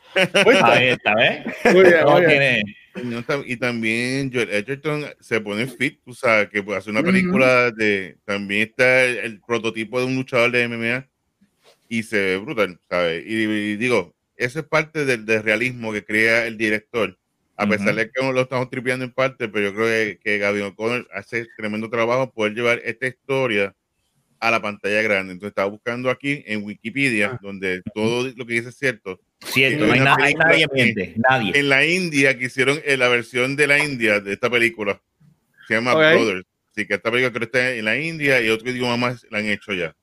[0.62, 1.44] Ahí está, ¿ves?
[1.74, 3.44] Muy bien, muy bien.
[3.44, 8.16] y también Joel Edgerton se pone fit, o sea, que hacer una película de.
[8.24, 11.06] También está el, el prototipo de un luchador de MMA
[11.90, 13.24] y se ve brutal, ¿sabes?
[13.26, 17.18] Y, y digo, eso es parte del, del realismo que crea el director,
[17.58, 20.62] a pesar de que lo estamos tripeando en parte, pero yo creo que, que Gaby
[20.62, 23.74] O'Connor hace tremendo trabajo poder llevar esta historia
[24.42, 25.33] a la pantalla grande.
[25.35, 29.20] Entonces estaba buscando aquí en Wikipedia, donde todo lo que dice es cierto.
[29.40, 31.52] Cierto, no hay, na- hay nadie que- miente, nadie.
[31.59, 35.00] en la India que hicieron en la versión de la India de esta película.
[35.68, 36.00] Se llama Ok.
[36.00, 36.44] Brothers.
[36.74, 39.38] Así que esta película creo que está en la India y otro idioma más la
[39.38, 39.94] han hecho ya.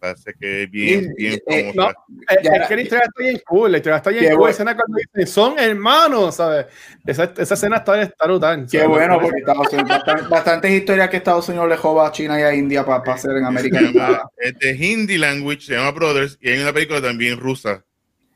[0.00, 1.90] Parece que es bien, bien eh, famosa.
[2.30, 4.38] Eh, Ya- es que la historia está bien cool, la historia está bien Qué cool.
[4.38, 4.50] bueno.
[4.52, 6.66] Escena cuando dicen, son hermanos, ¿sabes?
[7.04, 8.66] Esa, esa escena está, está brutal.
[8.70, 8.88] Qué ¿sabes?
[8.88, 12.42] bueno, porque Estados Unidos, bastan- bastantes historias que Estados Unidos le joba a China y
[12.44, 13.78] a India para hacer en América.
[13.80, 17.84] Se llama- es de Hindi language, se llama Brothers y hay una película también rusa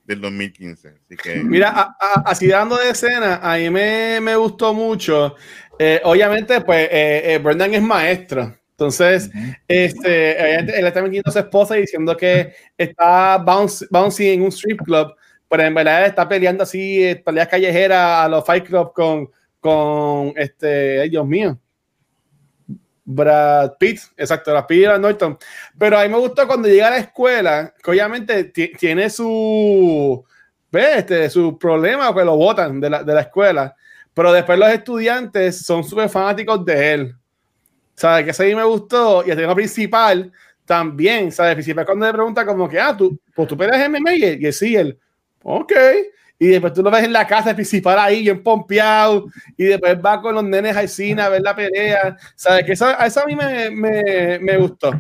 [0.05, 0.89] del 2015.
[0.89, 5.37] Así que Mira, a- a- así dando de escena, a mí me, me gustó mucho.
[5.79, 8.53] Eh, obviamente, pues, eh, eh, Brendan es maestro.
[8.83, 9.31] Entonces,
[9.69, 14.43] este, obviamente, él está metiendo a su esposa y diciendo que está bounce, bouncy en
[14.43, 15.15] un strip club,
[15.49, 20.33] pero en verdad está peleando así, eh, peleas callejeras a los Fight Club con, con
[20.37, 21.59] este, ay, Dios mío.
[23.05, 25.39] Brad Pitt, exacto, Brad Pitt y Edward Norton.
[25.79, 30.25] Pero a mí me gustó cuando llega a la escuela, que obviamente ti- tiene su,
[30.71, 30.99] ¿ves?
[30.99, 33.75] Este, su problema, que lo botan de la, de la escuela.
[34.15, 37.17] Pero después los estudiantes son súper fanáticos de él.
[37.95, 38.25] ¿Sabes?
[38.25, 39.25] Que eso a mí me gustó.
[39.27, 40.33] Y el tema principal
[40.65, 41.51] también, ¿sabes?
[41.51, 44.47] El principal cuando le pregunta como que, ah, tú, pues tú peleas MMA y, él-
[44.47, 44.99] y sí, él,
[45.43, 45.73] ok.
[46.39, 49.27] Y después tú lo ves en la casa el principal ahí, bien pompeado.
[49.57, 52.17] Y después va con los nenes al cine a ver la pelea.
[52.35, 52.65] ¿Sabes?
[52.65, 54.91] Que eso, eso a mí me, me, me gustó.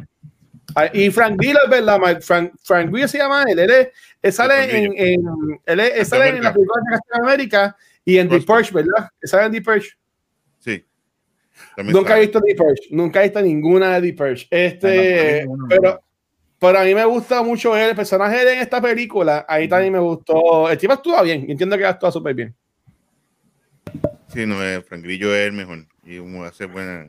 [0.76, 3.59] Ah, Y Frank es verdad, Frank, Frank Grillo se llama él.
[3.59, 3.88] Él, es-
[4.22, 8.28] él sale, en, en- él, es- él sale en la película de América y en
[8.28, 8.40] The.
[8.42, 9.09] Purge, ¿verdad?
[9.20, 9.88] Él sale en The Purge.
[11.76, 14.46] Nunca he visto The Purge, nunca he visto ninguna de The Purge.
[14.50, 16.02] Este, no, no, no, pero,
[16.58, 19.46] pero a mí me gusta mucho el personaje de en esta película.
[19.48, 20.68] Ahí también me gustó.
[20.70, 22.54] El tipo actúa bien, entiendo que actúa súper bien.
[24.28, 25.87] Sí, no, eh, Frank Grillo es el mejor.
[26.04, 27.06] Y como hace buena.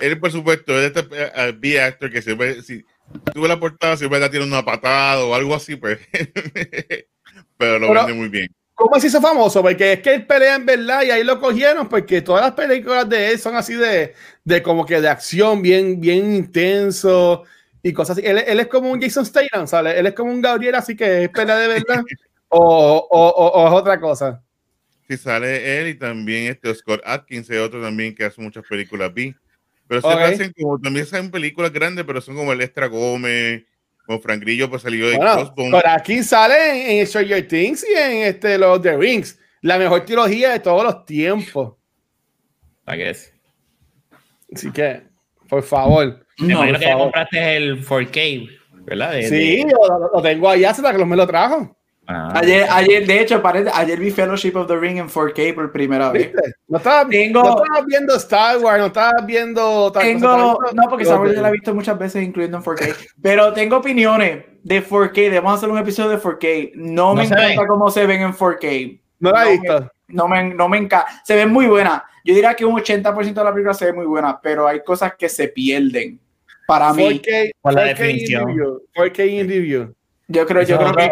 [0.00, 2.84] Él, por supuesto, es este eh, B-actor que siempre, si
[3.34, 5.98] tuve la portada, siempre la tiene una patada o algo así, pues.
[7.56, 8.48] Pero lo Pero- vende muy bien.
[8.74, 9.62] ¿Cómo se hizo famoso?
[9.62, 13.08] Porque es que él pelea en verdad y ahí lo cogieron porque todas las películas
[13.08, 17.44] de él son así de, de como que de acción bien, bien intenso
[17.82, 18.26] y cosas así.
[18.26, 19.94] Él, él es como un Jason Statham, ¿sabes?
[19.96, 22.02] Él es como un Gabriel, así que es pelea de verdad
[22.48, 24.42] o, o, o- o es otra cosa.
[25.08, 29.12] Sí, sale él y también este Scott Atkins, es otro también que hace muchas películas
[29.12, 29.34] B.
[29.86, 33.64] Pero se hacen como también hacen películas grandes, pero son como el Extra Gómez,
[34.20, 35.72] Frank Grillo, pues salió de Bueno, Crossbones.
[35.72, 40.50] por aquí sale en, Stranger Things y en este, los The Rings, la mejor trilogía
[40.50, 41.74] de todos los tiempos.
[42.88, 43.32] I guess.
[44.54, 45.02] Así que,
[45.48, 46.26] por favor.
[46.38, 47.02] Me No, imagino por que favor.
[47.04, 48.48] compraste el 4K,
[48.84, 49.12] ¿verdad?
[49.12, 51.76] De- Sí, de- lo, lo tengo allá, hasta que me lo trajo.
[52.06, 55.70] Ah, Ayer, ayer, de hecho, parece, ayer vi Fellowship of the Ring en 4K por
[55.70, 56.32] primera vez.
[56.32, 56.52] ¿Viste?
[56.66, 59.62] No estaba, Tengo- no estaba viendo Star Wars, no estaba viendo.
[59.92, 62.64] cosa, Tengo, viendo no, porque Star Wars ya la he visto muchas veces, incluyendo en
[62.64, 62.96] 4K.
[63.22, 65.14] Pero tengo opiniones de 4K.
[65.30, 66.72] Debemos hacer un episodio de 4K.
[66.74, 67.66] No, No me encanta ven.
[67.68, 69.00] cómo se ven en 4K.
[69.20, 69.90] No la he visto.
[70.08, 71.06] No me, no me encanta.
[71.24, 72.02] Se ven muy buenas.
[72.24, 75.14] Yo diría que un 80% de la película se ve muy buena, pero hay cosas
[75.16, 76.18] que se pierden.
[76.66, 78.46] Para mí, 4K, Por la 4K in definición.
[78.48, 78.82] review.
[78.94, 79.94] 4K in review.
[80.32, 81.10] Yo creo, yo creo que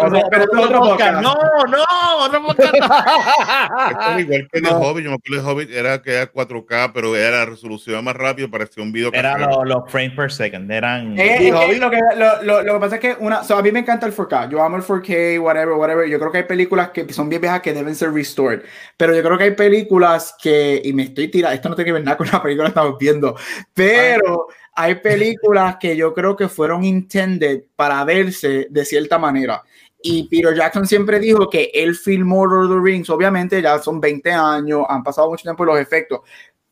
[0.56, 1.22] Otro- podcast.
[1.22, 1.35] No,
[1.68, 1.85] no,
[2.24, 2.74] otro podcast.
[3.90, 4.70] Esto es igual que No.
[4.80, 8.16] Hobbit, yo me acuerdo de Hobbit, era que era 4K, pero era la resolución más
[8.16, 9.48] rápido, parecía un video casero.
[9.64, 10.70] los, los frames per second.
[10.70, 11.18] Eran.
[11.18, 11.78] Eh, que Hobbit.
[11.78, 14.06] lo, que, lo, lo, lo que pasa es que una, so, a mí me encanta
[14.06, 16.09] el 4K, yo amo el 4K, whatever, whatever.
[16.09, 18.62] Yo creo que hay películas que son bien viejas que deben ser restored,
[18.96, 21.92] pero yo creo que hay películas que, y me estoy tirando, esto no tiene que
[21.92, 23.37] ver nada con la película que estamos viendo,
[23.74, 24.48] pero
[24.81, 29.62] hay películas que yo creo que fueron intended para verse de cierta manera.
[30.03, 34.01] Y Peter Jackson siempre dijo que él filmó Lord of the Rings, obviamente ya son
[34.01, 36.21] 20 años, han pasado mucho tiempo los efectos,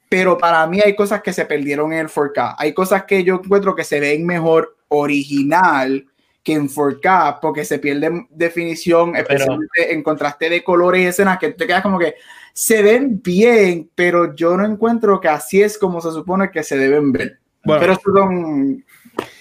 [0.08, 2.54] pero para mí hay cosas que se perdieron en el 4K.
[2.56, 6.06] Hay cosas que yo encuentro que se ven mejor original
[6.42, 11.52] que en 4K porque se pierde definición, especialmente en contraste de colores y escenas que
[11.52, 12.14] te quedas como que
[12.54, 16.78] se ven bien, pero yo no encuentro que así es como se supone que se
[16.78, 17.38] deben ver.
[17.68, 17.80] Bueno.
[17.80, 18.66] pero eso son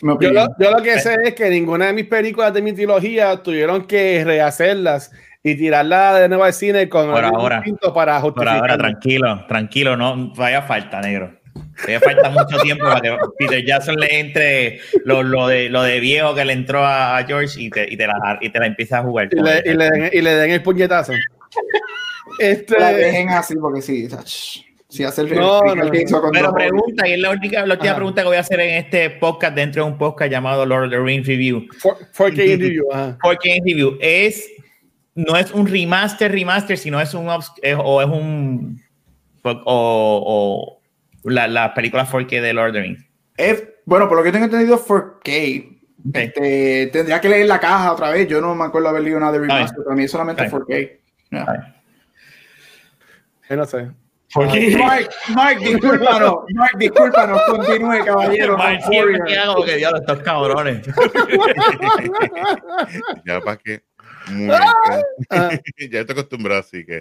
[0.02, 2.74] mi Yo lo, yo lo que sé es que ninguna de mis películas de mi
[2.74, 5.12] trilogía tuvieron que rehacerlas
[5.44, 7.64] y tirarlas de nuevo al cine con Por ahora.
[7.94, 8.58] para Por justificar.
[8.60, 11.34] ahora, tranquilo, tranquilo, no vaya falta, negro.
[11.78, 16.00] Todavía falta mucho tiempo para que Peter Jackson le entre lo, lo de, lo de
[16.00, 18.66] viejo que le entró a, a George y te, y, te la, y te la
[18.66, 19.30] empieza a jugar.
[19.32, 21.14] Y le, y le den, y le den el puñetazo.
[22.40, 24.08] Este, La dejen así porque sí.
[24.90, 27.66] Si hace el No, el no, que hizo con Pero pregunta, y es la única,
[27.66, 30.66] la última pregunta que voy a hacer en este podcast, dentro de un podcast llamado
[30.66, 31.68] Lord of the Rings Review.
[31.78, 33.18] for- 4K review, ajá.
[33.22, 34.50] Porque Review es,
[35.14, 37.28] no es un remaster, remaster, sino es un,
[37.62, 38.82] es- o es un,
[39.44, 43.06] o, o la, la película 4K de Lord of the Rings.
[43.36, 45.74] Es- bueno, por lo que tengo entendido, 4K.
[46.14, 48.26] Este, tendría que leer la caja otra vez.
[48.30, 49.84] Yo no me acuerdo haber leído nada de remaster.
[49.84, 51.00] Para mí es solamente Está 4K.
[51.32, 51.76] Yeah.
[53.50, 53.90] Yo no sé.
[54.38, 56.36] Mark, Mark, discúlpanos.
[56.54, 57.42] Mark, discúlpanos.
[57.50, 58.58] Continúe, caballero.
[58.58, 60.88] Mark, siempre que hago que diablo, estos cabrones.
[63.26, 63.82] Ya para que.
[64.30, 64.60] Muy bien.
[65.30, 65.50] Ah,
[65.92, 67.00] ya estoy acostumbrado, así que.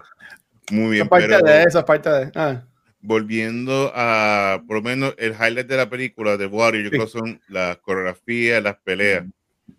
[0.70, 1.04] Muy bien.
[1.04, 2.30] es parte Pero de eso, es parte de.
[2.34, 2.62] Ah.
[3.00, 6.96] volviendo a, por lo menos, el highlight de la película de Warrior, yo Sí.
[6.96, 9.24] creo que son las coreografías, las peleas.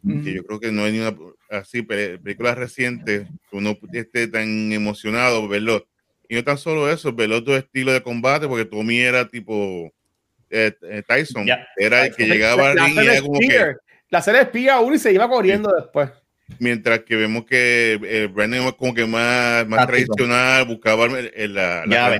[0.05, 1.15] Que yo creo que no hay ni una
[1.49, 5.85] así pe- películas recientes que uno esté tan emocionado verlo.
[6.29, 9.91] Y no tan solo eso, ver otro estilo de combate, porque Tommy era tipo
[10.49, 11.45] eh, eh, Tyson.
[11.45, 11.65] Ya.
[11.77, 13.73] Era el que llegaba al la, ring y serie era como que,
[14.09, 16.09] la serie espía uno y se iba corriendo después.
[16.59, 22.19] mientras que vemos que eh, Brandon como que más, más tradicional, buscaba el- la, la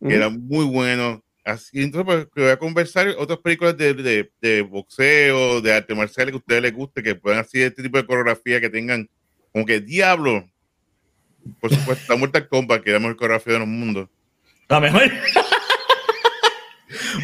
[0.00, 0.14] Ujú.
[0.14, 1.22] era muy bueno.
[1.44, 6.28] Así, entonces, pues, voy a conversar otras películas de, de, de boxeo, de arte marcial
[6.28, 9.08] que a ustedes les guste, que puedan hacer este tipo de coreografía, que tengan
[9.52, 10.49] como que diablo.
[11.60, 14.08] Por supuesto, la Mortal Kombat, que es la mejor coreografía de los mundos.
[14.68, 15.02] La mejor.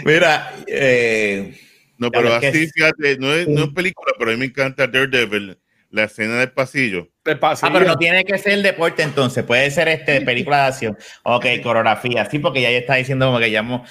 [0.04, 1.58] Mira, eh,
[1.98, 4.86] No, pero así, es- fíjate, no es, no es película, pero a mí me encanta
[4.86, 5.58] Daredevil,
[5.90, 7.08] la escena del pasillo.
[7.22, 7.66] Te pasa.
[7.66, 10.98] ah, pero no tiene que ser deporte entonces, puede ser este película de acción.
[11.24, 13.84] Ok, coreografía, sí, porque ya está diciendo como que llamo.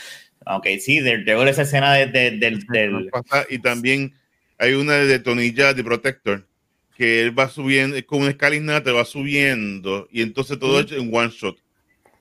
[0.46, 3.10] Ok, sí, de, de esa escena de- de- del, del-
[3.50, 4.14] Y también
[4.60, 6.48] hay una de Tony Jaa, de Protector,
[6.96, 11.14] que él va subiendo, es como una escalinata, va subiendo, y entonces todo hecho en
[11.14, 11.58] one shot.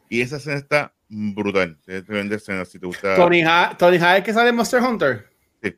[0.08, 1.78] Y esa escena está brutal.
[1.86, 3.16] Es tremenda escena, si te gusta.
[3.16, 5.26] Tony Ha, Tony Ha es que sale en Monster Hunter.
[5.62, 5.74] Sí.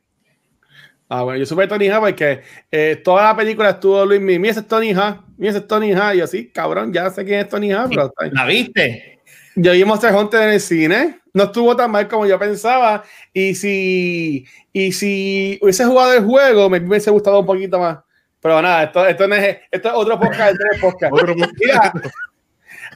[1.09, 2.41] Ah, bueno, yo supe Tony Ha porque
[2.71, 4.39] eh, toda la película estuvo Luis Mimi.
[4.39, 5.23] Mira, ese es Tony Ha.
[5.37, 6.15] Mira, ese es Tony Ha.
[6.15, 7.87] Y yo, sí, cabrón, ya sé quién es Tony Ha.
[7.87, 9.21] Pero está- ¿La viste?
[9.55, 11.19] yo vi Monster Hunter en el cine.
[11.33, 13.03] No estuvo tan mal como yo pensaba.
[13.31, 17.99] Y si, y si hubiese jugado el juego, me hubiese gustado un poquito más.
[18.41, 20.51] Pero nada, esto, esto, no es, esto es otro podcast.
[20.53, 21.13] Esto es podcast.
[21.59, 21.93] Mira,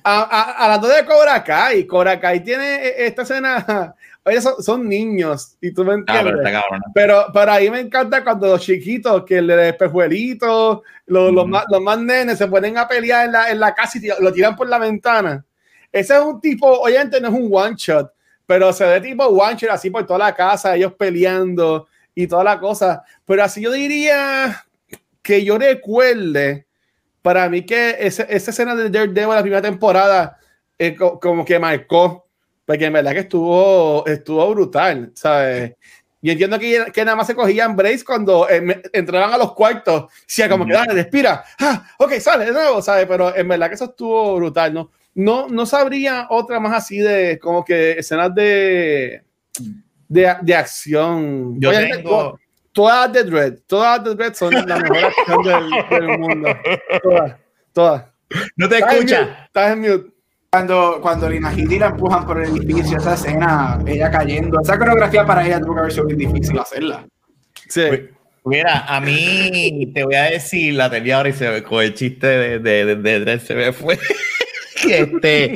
[0.03, 3.93] a, a, hablando de Cobra Kai, Cobra Kai tiene eh, esta escena.
[4.23, 6.45] Oye, son, son niños, y tú me Ah, pero entiendes.
[6.45, 6.81] está cabrón.
[6.93, 11.47] Pero, pero ahí me encanta cuando los chiquitos, que el de espejuelitos, los, los, Ujú.
[11.51, 14.31] más, los más nenes se ponen a pelear en la, en la casa y lo
[14.31, 15.43] tiran por la ventana.
[15.91, 18.13] Ese es un tipo, obviamente no es un one shot,
[18.45, 22.43] pero se ve tipo one shot así por toda la casa, ellos peleando y toda
[22.43, 23.03] la cosa.
[23.25, 24.63] Pero así yo diría
[25.21, 26.65] que yo recuerde,
[27.21, 30.37] para mí que ese- esa escena de Daredevil la primera temporada
[30.79, 32.27] eh, co- como que marcó,
[32.65, 35.73] porque en verdad que estuvo, estuvo brutal, ¿sabes?
[36.23, 40.11] Yo entiendo que, que nada más se cogían breaks cuando eh, entraban a los cuartos,
[40.27, 43.05] decía como que dale, respira, ah, ok, sale de nuevo, ¿sabes?
[43.07, 44.91] Pero en verdad que eso estuvo brutal, ¿no?
[45.13, 49.23] No, no sabría otra más así de como que escenas de,
[50.07, 51.59] de, de acción.
[51.59, 52.39] Yo Obviamente, tengo.
[52.73, 56.49] Todas de Dread, todas de Dread son la mejor acción del, del mundo.
[57.03, 57.35] Todas,
[57.73, 58.05] todas.
[58.55, 59.21] No te Estás en escucha.
[59.21, 60.11] mute, Estás en mute.
[60.49, 65.25] Cuando, cuando Lina Headey la empujan por el edificio, esa escena, ella cayendo, esa coreografía
[65.25, 67.05] para ella tuvo que haber sido bien difícil hacerla.
[67.69, 67.83] Sí.
[68.43, 71.93] Mira, a mí te voy a decir la tenía ahora y se me con el
[71.93, 73.97] chiste de, de, de, de Dredd se me fue.
[74.89, 75.55] este,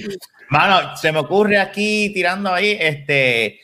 [0.49, 3.59] mano, se me ocurre aquí tirando ahí, este,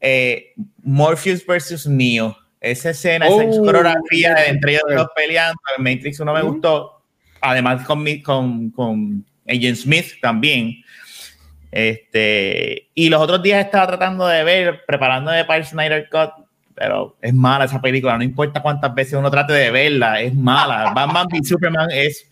[0.00, 0.52] eh,
[0.82, 2.36] Morpheus versus Neo.
[2.60, 4.46] Esa escena, esa Oh, coreografía yeah.
[4.46, 6.52] entre ellos dos peleando, en Matrix uno me Ujú.
[6.52, 7.02] gustó.
[7.40, 10.82] Además con, con, con Agent Smith también.
[11.70, 16.30] Este, y los otros días estaba tratando de ver, preparándome para el Snyder Cut,
[16.74, 20.90] pero es mala esa película, no importa cuántas veces uno trate de verla, es mala.
[20.94, 22.30] Batman v Superman es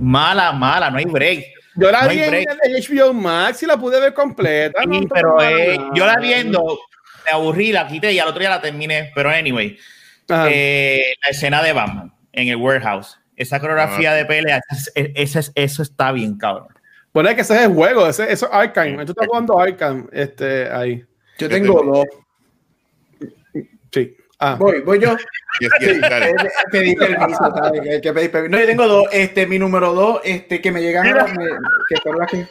[0.00, 1.44] mala, mala, no hay break.
[1.76, 2.46] Yo la No vi en, en
[2.82, 4.82] HBO Max y la pude ver completa.
[4.82, 6.80] Sí, no, pero eh, yo la viendo,
[7.30, 9.10] me aburrí, la quité y al otro día la terminé.
[9.14, 9.78] Pero anyway,
[10.28, 10.48] Ajá.
[10.50, 14.14] eh, la escena de Batman en el warehouse, esa coreografía Ah.
[14.14, 16.68] de pelea, esa es- esa es- eso está bien, cabrón.
[17.12, 19.04] Bueno, es que ese es el juego, ese, eso es Arkham.
[19.04, 21.04] Tú estás jugando Arkham este, ahí.
[21.38, 22.04] Yo tengo dos.
[23.92, 24.16] Sí.
[24.38, 25.16] Ah, Voy, voy yo.
[25.60, 26.30] Y así es, dale.
[26.30, 26.34] Eh,
[26.70, 28.00] Pedí permiso, ¿sabes?
[28.00, 28.50] Que pedir permiso.
[28.52, 29.04] No, yo tengo dos.
[29.12, 31.44] Este, mi número dos, este, que me llegan a me-
[31.88, 31.96] que
[32.30, 32.46] que.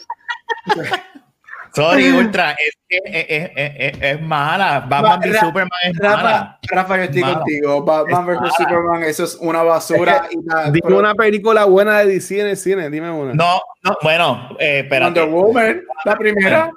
[1.73, 4.81] Sorry, Ultra, es, que es, es, es, es mala.
[4.89, 6.59] Batman v Ra- Superman es Rafa, mala.
[6.63, 7.33] Rafa, yo estoy Mala.
[7.35, 7.83] contigo.
[7.83, 8.53] Batman Es vs.
[8.57, 10.27] Superman, eso es una basura.
[10.31, 13.33] y nada, Dime pero una película buena de DC en el cine, dime una.
[13.33, 15.21] No, no, bueno, eh, espérate.
[15.21, 16.71] Wonder Woman, la primera.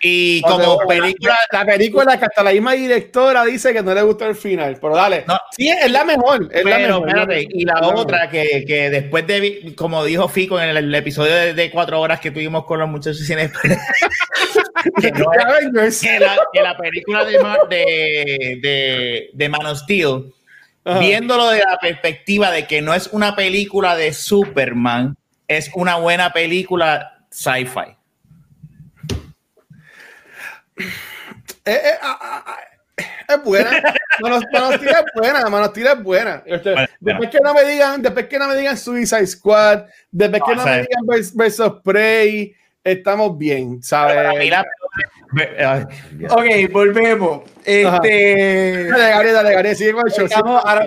[0.00, 4.02] Y como Woman, película, La película que hasta la misma directora dice que no le
[4.02, 5.24] gustó el final, pero dale.
[5.26, 5.36] No.
[5.56, 6.48] Sí, es la mejor.
[6.52, 7.08] Es la mejor.
[7.08, 11.34] espérate, y la otra que, que después de, como dijo Fico en el, el episodio
[11.34, 13.50] de, de cuatro horas que tuvimos con los muchachos cine,
[15.00, 17.38] que, no es- que la, que la película de,
[17.68, 20.32] de, de, de Man of Steel,
[20.84, 21.00] Ajá.
[21.00, 25.16] viéndolo de la perspectiva de que no es una película de Superman,
[25.48, 27.96] es una buena película sci-fi.
[30.78, 32.58] Eh, eh, ah, ah, ah,
[33.28, 33.70] es buena.
[34.20, 35.48] Manos, Manos Steel es buena.
[35.48, 36.42] Manos Steel es buena.
[36.46, 40.40] Este, Bueno, después que no me digan, después que no me digan Suicide Squad, después
[40.40, 44.50] No, que no me digan vers- versus Prey, estamos bien, ¿sabes?
[44.50, 44.66] la-.
[46.30, 47.42] Ok, volvemos.
[47.64, 48.84] Este.
[48.88, 50.24] Dale, Gabriel, dale, Gabriel, sigue con el show.
[50.24, 50.86] Estamos, ahora,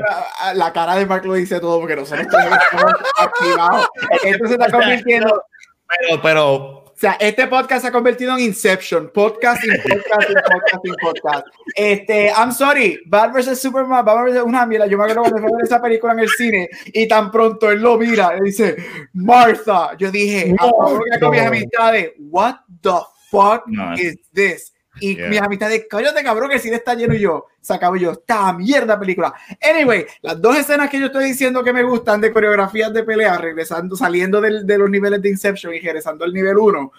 [0.55, 2.57] la, cara de Mark lo dice todo porque nosotros estamos
[3.19, 3.87] activados.
[4.23, 5.43] Esto se está convirtiendo.
[5.87, 9.09] Pero, pero sea, este podcast se ha convertido en Inception.
[9.13, 11.47] Podcast, in podcast, in podcast, in podcast.
[11.75, 13.59] Este, I'm sorry, Batman vs.
[13.61, 14.43] Superman, Batman vs.
[14.43, 14.85] una mierda.
[14.87, 17.69] Yo me acuerdo cuando fui a ver esa película en el cine y tan pronto
[17.71, 18.77] él lo mira y dice,
[19.13, 19.97] Martha.
[19.97, 22.91] Yo dije, a favor que con mis amistades, what the
[23.29, 23.93] fuck No.
[23.95, 24.73] is this?
[24.99, 25.29] Y Yeah.
[25.29, 28.51] mis amistades, cállate cabrón, que el cine está lleno y yo, se acabó yo, esta
[28.53, 29.33] mierda película.
[29.61, 33.37] Anyway, las dos escenas que yo estoy diciendo que me gustan de coreografías de pelea,
[33.37, 36.91] regresando, saliendo del- de los niveles de Inception y regresando al nivel 1.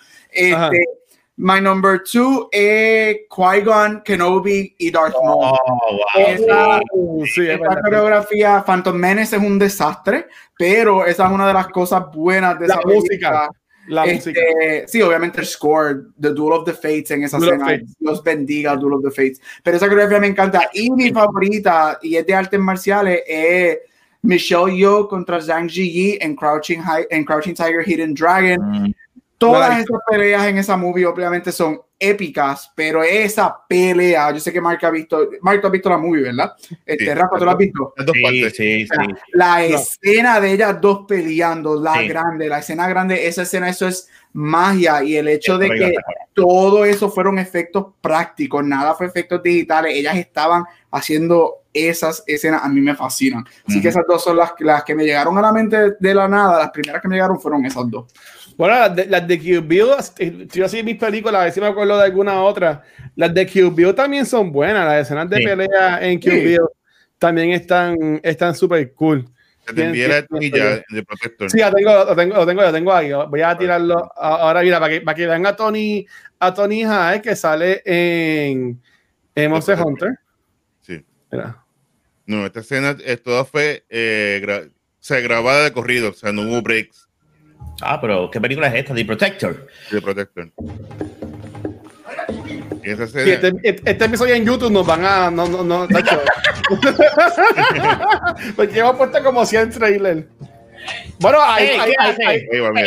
[0.54, 0.66] Ajá.
[0.72, 0.84] Este,
[1.36, 5.44] my number two es Qui-Gon, Kenobi y Darth Maul.
[5.66, 6.84] oh, wow, Esa- sí.
[6.92, 7.82] Uh, sí, es Esta verdad.
[7.82, 12.68] coreografía, Phantom Menace es un desastre, pero esa es una de las cosas buenas de
[12.68, 13.50] La esa música, película.
[13.88, 14.84] La Este.
[14.86, 18.76] Sí, obviamente el score, The Duel of the Fates en esa Duel escena, los bendiga,
[18.76, 19.40] Duel of the Fates.
[19.62, 20.70] Pero esa coreografía me encanta.
[20.72, 23.78] Y mi favorita, y es de artes marciales, es
[24.22, 28.60] Michelle Yeoh contra Zhang Ziyi en Crouching, Hi- en Crouching Tiger, Hidden Dragon.
[28.84, 28.94] Mm,
[29.46, 34.60] Todas esas peleas en esa movie obviamente son épicas, pero esa pelea, yo sé que
[34.60, 36.52] Mark ha visto, Mark, tú has visto la movie, ¿verdad?
[36.84, 37.14] Este, Sí.
[37.14, 37.94] Rafa, ¿tú la has visto?
[37.96, 38.56] Dos Sí, partes.
[38.56, 39.14] sí, sí.
[39.34, 42.08] La escena de ellas dos peleando, la Sí.
[42.08, 45.92] grande, la escena grande, esa escena, eso es magia y el hecho de que
[46.34, 52.68] todo eso fueron efectos prácticos, nada fue efectos digitales, ellas estaban haciendo esas escenas, a
[52.68, 53.44] mí me fascinan.
[53.66, 53.98] Así que Ujú.
[54.00, 56.70] esas dos son las, las que me llegaron a la mente de la nada, las
[56.70, 58.12] primeras que me llegaron fueron esas dos.
[58.56, 59.66] Bueno, las de, las de Kill
[60.18, 62.82] eh, yo así mis películas, a ver si me acuerdo de alguna otra.
[63.16, 64.84] Las de Kill Bill también son buenas.
[64.86, 65.44] Las escenas de Sí.
[65.44, 66.40] pelea en Kill Sí.
[66.40, 66.60] Bill
[67.18, 69.24] también están están súper cool.
[69.74, 71.50] Te envié la de Protector.
[71.50, 73.12] Sí, lo tengo, lo tengo, lo tengo, lo tengo ahí.
[73.28, 76.04] Voy a tirarlo ahora, mira, para que, para que vean a Tony,
[76.40, 76.82] a Tony
[77.22, 78.80] que sale en,
[79.36, 80.10] en Monster Hunter.
[80.80, 81.04] Sí.
[81.30, 81.64] Mira.
[82.26, 86.32] No, esta escena eh, toda fue eh, gra- o sea, grabada de corrido, o sea,
[86.32, 87.08] no hubo breaks
[87.82, 88.94] Ah, pero ¿qué película es esta?
[88.94, 89.66] The Protector.
[89.90, 90.50] de Protector.
[92.84, 95.30] Y esa Sí, este, este, este episodio en YouTube nos van a.
[95.30, 95.86] No, no, no.
[98.56, 100.24] Porque hemos puesto como 100 trailers.
[101.20, 102.04] Bueno, ahí va, mira,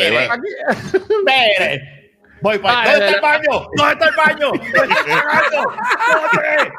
[0.03, 0.33] ahí va.
[0.33, 0.49] aquí-
[0.93, 2.11] Espere.
[2.41, 2.81] Voy para.
[2.81, 3.67] Ah, ¿Dónde el- está el baño?
[3.77, 4.47] ¿Dónde está el baño?
[4.51, 4.89] ¿Dónde está el
[5.23, 5.63] baño?
[6.11, 6.71] ¿Dónde?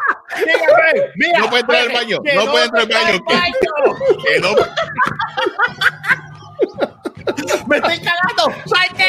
[0.44, 0.92] Dígame.
[1.16, 3.14] Mira, No puede entrar al baño, no puede entrar al está baño.
[3.14, 3.50] el baño.
[4.22, 4.50] que no,
[7.68, 8.62] ¡Me estoy cagando!
[8.66, 9.04] ¡Salte!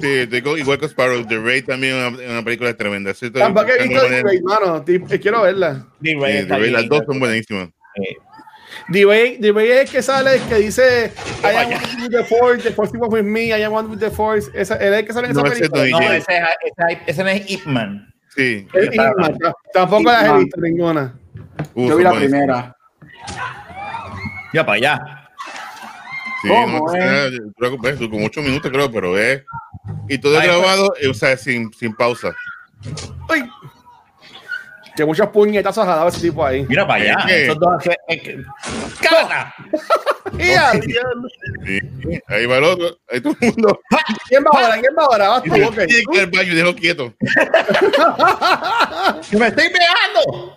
[0.00, 3.14] sí, estoy con- igual que Sparrow, The Raid también es una, una película tremenda.
[3.14, 4.84] Sí, Tampoco he visto The Raid, mano.
[4.86, 5.84] Eh, Quiero verla.
[6.00, 7.68] The Sí, Raid The las dos son buenísimas.
[8.90, 11.12] The Raid es el que sale, que dice
[11.44, 13.98] I am one with the force, the force was with me, I am one with
[14.00, 14.50] the force.
[14.54, 16.00] Esa, es el que sale en No, esa ese película.
[16.06, 16.26] no ese, es-
[16.78, 18.08] ese, ese no es Ip Man.
[18.34, 18.66] Sí,
[19.74, 21.14] Tampoco las he visto ninguna.
[21.74, 22.76] uh, Yo vi la primera.
[24.54, 25.21] Ya para allá.
[26.42, 26.92] Sí, ¿Cómo, no,
[27.56, 29.44] creo que, pues, como ocho minutos creo, pero es
[30.08, 32.34] y todo es Ay, grabado, eh, o sea, sin, sin pausa.
[33.30, 33.48] Uy.
[34.96, 36.66] Que muchos puñetazos ha dado ese tipo ahí.
[36.68, 37.16] Mira para allá.
[37.34, 37.86] Esos dos.
[37.86, 38.38] es- es que-
[39.00, 39.52] ¡Cállate!
[40.38, 40.90] ¡Ya, Sí,
[42.28, 43.80] ahí va el otro, ahí todo el mundo.
[44.28, 44.80] ¿Quién va ahora?
[44.80, 45.28] ¿Quién va ahora?
[45.28, 45.74] Vas tú, Tiene ok.
[45.76, 45.84] que
[46.14, 47.14] ir al baño y déjalo quieto.
[49.30, 50.56] ¡Que me estoy pegando!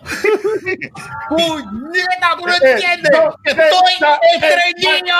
[1.28, 2.36] ¡Puñeta!
[2.38, 3.10] ¡Tú no Eh, entiendes!
[3.12, 5.16] no, ¡Que eh, estoy no, estreñido!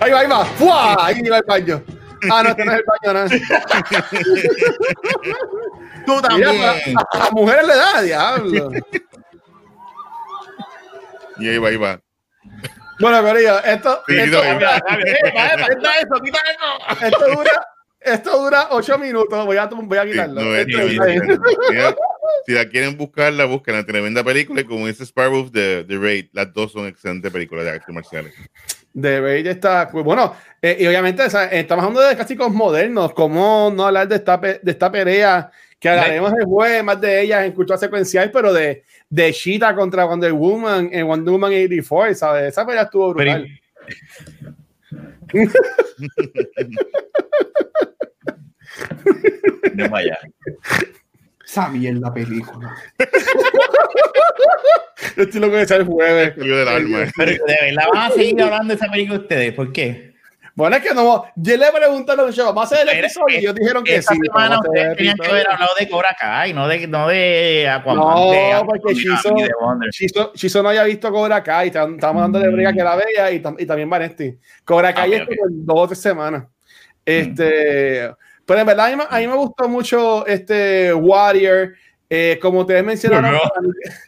[0.00, 0.44] Ahí va, ahí va.
[0.44, 1.06] ¡Fua!
[1.06, 1.82] Ahí va el baño.
[2.30, 3.28] Ah, no, este no es el baño, no.
[6.06, 6.96] ¡Tú Mira, también!
[6.98, 8.70] a, a las mujeres le da, diablo.
[11.38, 12.00] Y ahí va, ahí va.
[13.00, 17.06] Bueno, Corillo, esto, Sí, esto, no, dura, Quita eso, quita eso.
[17.06, 17.66] esto dura,
[18.00, 19.44] esto dura ocho minutos.
[19.46, 20.40] Voy a, voy a Sí, quitarlo.
[20.42, 20.66] no, es.
[21.70, 21.96] Mira,
[22.46, 26.26] si la quieren buscarla, busquen la tremenda película y como dice Sparrow, The, The Raid,
[26.32, 28.34] las dos son excelentes películas de artes marciales.
[28.94, 33.72] De Raid está bueno eh, y obviamente o sea, estamos hablando de clásicos modernos cómo
[33.74, 37.78] no hablar de esta de esta pelea que hablaremos después más de ella en cultura
[37.78, 42.48] secuencial pero de de Cheetah contra Wonder Woman en Wonder Woman 84 ¿sabes?
[42.48, 43.58] esa pelea estuvo Pero- brutal
[49.90, 50.18] vaya.
[51.52, 52.74] Esa mierda película.
[55.16, 56.98] yo estoy loco de echar el jueves Salió del alma.
[57.14, 59.52] Pero de verdad van a seguir hablando de esa película ustedes.
[59.52, 60.12] ¿Por qué?
[60.54, 63.06] bueno es que no yo le pregunté a los chavos vamos a hacer el Pero
[63.06, 65.26] episodio y ellos dijeron que Esta sí semana vamos a hacer el ustedes tenían que
[65.30, 67.96] haber hablado de Cobra Kai, no de, no de Aquaman.
[68.06, 68.92] No, de porque
[69.50, 69.90] Aquaman.
[69.90, 73.40] Chizo, Chizo no había visto Cobra Kai, estábamos dando de briga que la veía y,
[73.42, 74.38] tam- y también Vanesti.
[74.64, 75.12] Cobra Kai Mm.
[75.12, 75.36] Ah, es ok, Mm.
[75.36, 76.44] como en dos o tres semanas.
[77.04, 78.10] Este,
[78.46, 81.74] pero en verdad a mí, me- a mí me gustó mucho este Warrior,
[82.10, 83.38] eh, como ustedes mencionaron.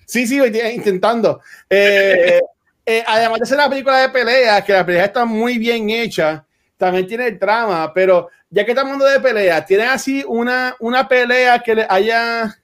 [0.06, 0.38] Sí, sí,
[0.74, 1.40] intentando.
[1.70, 2.40] Eh,
[2.86, 6.44] eh, además de ser una película de peleas, que la pelea está muy bien hecha,
[6.76, 11.08] también tiene el trama, pero ya que estamos hablando de peleas, ¿tienen así una, una
[11.08, 12.54] pelea que les haya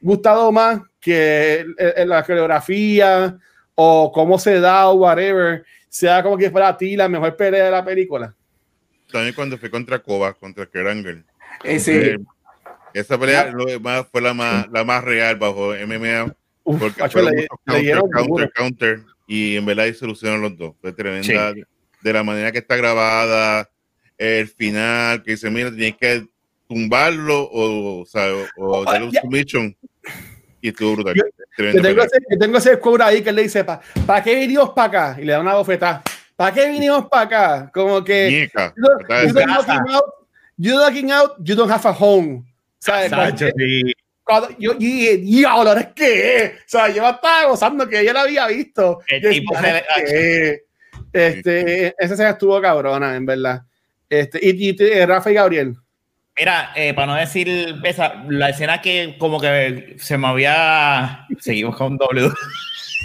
[0.00, 1.64] gustado más que
[2.04, 3.36] la coreografía
[3.74, 7.70] o cómo se da o whatever, sea como que para ti la mejor pelea de
[7.70, 8.34] la película?
[9.12, 11.24] También cuando fue contra Koba, contra Kerangel.
[11.64, 12.18] Ese, Eh,
[12.94, 16.34] esa pelea demás fue la más, la más real bajo MMA.
[16.64, 20.42] Uf, Porque fueron le- muchos le counter, dieron counter, counter, y en verdad ahí solucionaron
[20.42, 20.74] los dos.
[20.80, 21.52] Fue tremenda
[22.02, 23.68] de la manera que está grabada,
[24.18, 26.26] el final, que dice, mira, tienes que
[26.68, 29.20] tumbarlo o, o, sea, o, o darle un ya.
[29.22, 29.76] submission.
[30.60, 31.14] Y estuvo brutal.
[31.14, 31.24] Yo-
[31.72, 35.10] Yo tengo, ese, yo tengo ese quote ahí que le dice, ¿para qué vinimos para
[35.10, 35.20] acá?
[35.20, 36.02] Y le da una bofetada.
[36.40, 37.70] ¿Para qué vinimos para acá?
[37.70, 38.30] Como que...
[38.30, 39.26] Ñeca, You don't, ¿verdad?
[39.26, 39.74] you don't Casa.
[39.74, 40.04] looking out,
[40.56, 42.42] you looking out, you don't have a home.
[42.78, 43.12] ¿Sabes?
[43.38, 43.92] Sí.
[44.24, 46.52] Cuando yo yo dije, diablo, ¿ahora es qué?
[46.56, 49.00] O sea, yo estaba gozando que ella la había visto.
[49.08, 50.60] El Yo tipo decía, se ve- "¿Ahora es qué?".
[51.12, 53.60] Este, esa escena estuvo cabrona, en verdad.
[54.08, 55.76] Este, y, y eh, Rafa y Gabriel.
[56.38, 61.26] Mira, eh, para no decir esa, la escena que como que se me había.
[61.38, 62.30] Seguimos con W.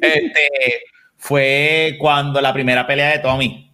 [0.00, 0.82] este,
[1.22, 3.70] fue cuando la primera pelea de Tommy.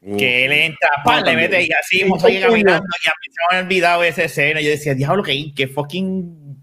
[0.00, 2.40] Uh, Que él entra, pan, le mete y así, un puño.
[2.46, 4.60] caminando y a mí se me había olvidado esa escena.
[4.60, 6.56] Yo decía, diablo, que, que fucking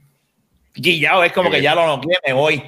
[0.73, 2.63] guillado, es como que ya lo noqué, me voy.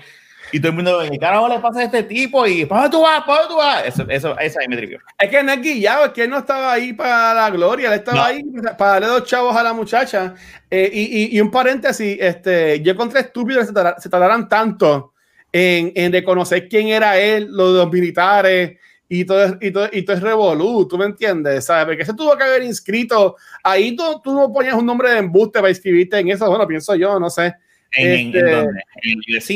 [0.51, 2.45] Y todo el mundo, ¿qué carajo le pasa a este tipo?
[2.45, 3.23] Y, ¿para tú vas?
[3.23, 3.85] ¿Para tú vas?
[3.87, 4.99] Eso, eso, esa ahí me trivió.
[5.17, 7.93] Es que no es guillado, es que él no estaba ahí para la gloria, él
[7.99, 8.23] estaba No.
[8.25, 8.43] ahí
[8.77, 10.35] para darle dos chavos a la muchacha.
[10.69, 14.49] Eh, y, y- y un paréntesis, este, yo encontré estúpido que se, tar- se tardaran
[14.49, 15.12] tanto
[15.53, 18.77] en, en reconocer quién era él, los, los militares
[19.07, 21.65] y todo, y todo, y todo es revolú, ¿tú me entiendes?
[21.65, 21.85] ¿Sabes?
[21.85, 23.35] Porque se tuvo que haber inscrito.
[23.63, 26.95] Ahí tú, tú no ponías un nombre de embuste para inscribirte en eso, bueno, pienso
[26.95, 27.53] yo, no sé.
[27.95, 28.69] ¿En, Este- en?
[29.03, 29.49] En UFC.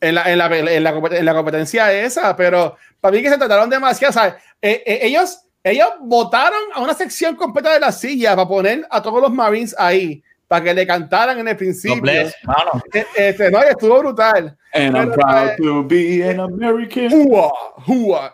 [0.00, 3.36] en la, en, la, en, la, en la competencia esa, pero para mí que se
[3.36, 4.34] trataron demasiado, ¿sabes?
[4.62, 9.02] Eh, eh, ellos, ellos votaron a una sección completa de la silla para poner a
[9.02, 12.00] todos los Marines ahí, para que le cantaran en el principio.
[12.00, 12.34] bless.
[12.44, 14.56] Mano, Eh, Este, no, estuvo brutal.
[14.76, 17.10] And I'm Pero, proud to be an American.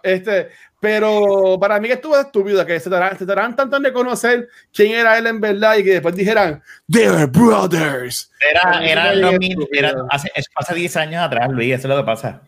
[0.03, 0.49] Este,
[0.81, 4.93] pero para mí que estuvo estúpido que se tardaran, se tardaran tanto en reconocer quién
[4.93, 8.31] era él en verdad y que después dijeran, they're brothers.
[8.51, 9.67] era, era, 2000, estúpido.
[9.89, 12.41] era hace, es- hace 10 años atrás, Luis, eso es lo que pasa.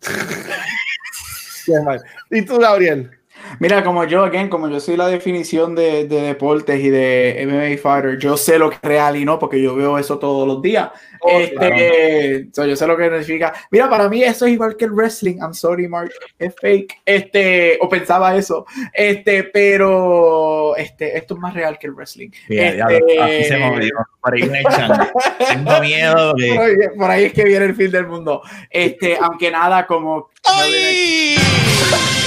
[1.66, 2.02] Qué mal.
[2.30, 3.10] Y tú, Gabriel.
[3.58, 7.80] Mira, como yo, again, como yo soy la definición de, de deportes y de MMA
[7.82, 10.62] fighter, yo sé lo que es real y no, porque yo veo eso todos los
[10.62, 10.90] días.
[11.22, 13.52] Oh, este, so, yo sé lo que significa.
[13.70, 15.36] Mira, para mí eso es igual que el wrestling.
[15.36, 17.02] I'm sorry, Mark, es fake.
[17.04, 18.64] Este, o pensaba eso.
[18.92, 22.30] Este, pero este, esto es más real que el wrestling.
[22.48, 23.92] Este, aquí se movió.
[24.22, 25.10] Por ahí me echan.
[25.46, 26.48] Tengo miedo de.
[26.54, 28.42] por, ahí, por ahí es que viene el fin del mundo.
[28.70, 30.30] Este, aunque nada como.
[30.42, 32.19] sorpresa.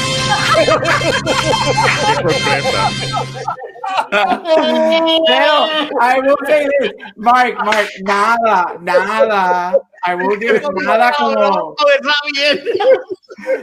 [5.28, 5.56] Pero,
[6.00, 9.74] I will say this, Mark, Mark, nada, nada.
[10.06, 11.76] I will give it nada como.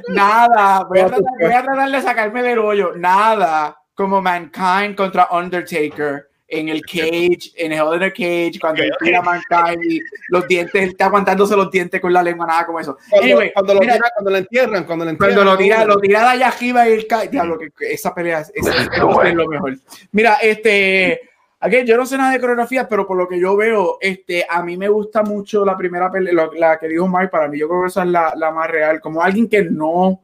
[0.09, 0.85] Nada.
[0.89, 2.93] Voy a, tratar, voy a tratar de sacarme del hoyo.
[2.97, 9.21] Nada como Mankind contra Undertaker en el cage, en in a Cage, cuando él tira
[9.21, 12.81] a Mankind y los dientes, él está aguantándose los dientes con la lengua, nada como
[12.81, 12.99] eso.
[13.09, 15.35] Cuando, Anyway, cuando, lo mira, tira- cuando lo entierran, cuando lo entierran.
[15.37, 17.29] cuando lo tira, lo tira de allá arriba y él cae.
[17.29, 19.77] Diablo, que, que esa pelea es, es- es- es lo mejor.
[20.13, 21.21] Mira, este.
[21.63, 24.63] Aquí, yo no sé nada de coreografía, pero por lo que yo veo, este, a
[24.63, 27.69] mí me gusta mucho la primera pelea, lo- la que dijo Mike, para mí yo
[27.69, 28.99] creo que esa es la, la más real.
[29.01, 30.21] Como alguien que no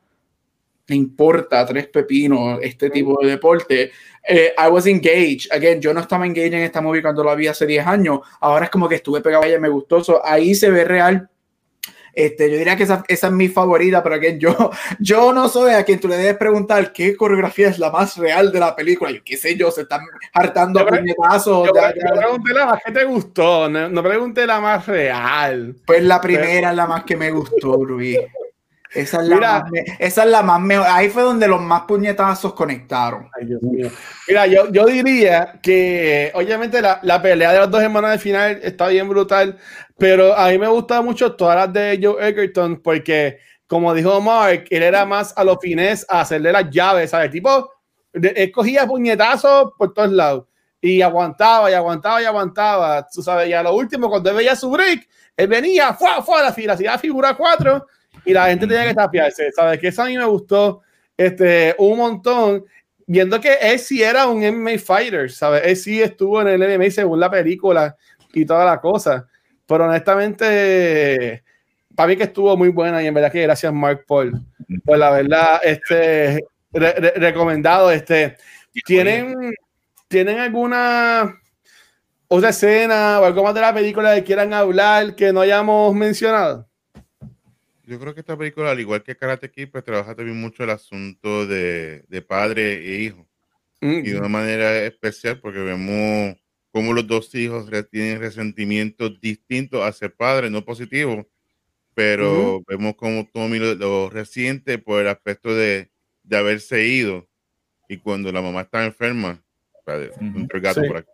[0.89, 3.91] le importa tres pepinos este tipo de deporte.
[4.28, 5.51] Eh, I was engaged.
[5.53, 8.20] Again, yo no estaba engaged en esta movie cuando la vi hace 10 años.
[8.41, 10.03] Ahora es como que estuve pegado a ella, me gustó.
[10.03, 11.28] So, ahí se ve real.
[12.12, 14.70] Este, yo diría que esa, esa es mi favorita, pero que yo,
[15.01, 18.51] yo no soy a quien tú le debes preguntar qué coreografía es la más real
[18.51, 19.11] de la película.
[19.11, 20.01] Yo qué sé yo, se están
[20.32, 21.66] hartando a Yo puñetazos.
[21.68, 22.20] Yo, ya- yo ya.
[22.20, 25.76] pregunté la más que te gustó, no, no pregunté la más real.
[25.84, 28.18] Pues la primera es la más que me gustó, Luis.
[28.97, 29.61] Esa es la Mira.
[29.61, 33.28] más, me- esa es la más me- ahí fue donde los más puñetazos conectaron.
[33.38, 33.90] Ay, Dios mío.
[34.28, 38.59] Mira, yo, yo diría que obviamente la, la pelea de los dos hermanos de final
[38.62, 39.59] está bien brutal,
[39.99, 44.64] pero a mí me gustan mucho todas las de Joe Egerton porque, como dijo Mark,
[44.70, 47.30] él era más a los fines a hacerle las llaves, ¿sabes?
[47.30, 47.70] Tipo,
[48.12, 50.44] de- él cogía puñetazos por todos lados
[50.80, 54.55] y aguantaba y aguantaba y aguantaba, tú sabes, y a lo último, cuando él veía
[54.57, 57.86] su break, él venía, fue, fue a la fila, hacía figura 4
[58.25, 59.79] y la gente tenía que tapiarse, ¿sabes?
[59.81, 60.83] Que eso a mí me gustó
[61.17, 62.64] este, un montón
[63.07, 65.62] viendo que él sí era un MMA fighter, ¿sabes?
[65.64, 67.97] Él sí estuvo en el MMA según la película
[68.33, 69.27] y toda la cosa.
[69.67, 71.43] Pero honestamente,
[71.95, 74.33] para mí que estuvo muy buena y en verdad que gracias Mark Paul.
[74.85, 78.37] Pues la verdad, este, re- re- recomendado, este,
[78.85, 79.55] ¿tienen,
[80.09, 81.41] ¿tienen alguna
[82.29, 86.66] otra escena o algo más de la película que quieran hablar que no hayamos mencionado?
[87.87, 90.70] Yo creo que esta película, al igual que Karate Kid, pues trabaja también mucho el
[90.70, 93.28] asunto de, de padre e hijo.
[93.80, 96.37] Mm, Y de una manera especial porque vemos
[96.72, 101.26] cómo los dos hijos tienen resentimientos distintos hacia el padre, no positivos,
[101.95, 105.91] pero vemos cómo Tommy lo, lo resiente por el aspecto de,
[106.24, 107.28] de haberse ido.
[107.89, 109.43] Y cuando la mamá está enferma,
[109.87, 110.39] Ujú.
[110.41, 110.89] entró el gato Sí.
[110.89, 111.09] por aquí.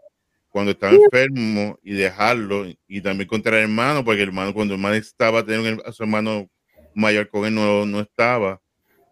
[0.48, 4.80] cuando estaba enfermo y dejarlo, y también contra el hermano, porque el hermano, cuando el
[4.80, 6.50] hermano estaba, tener a su hermano
[6.94, 8.60] mayor él, no, no estaba.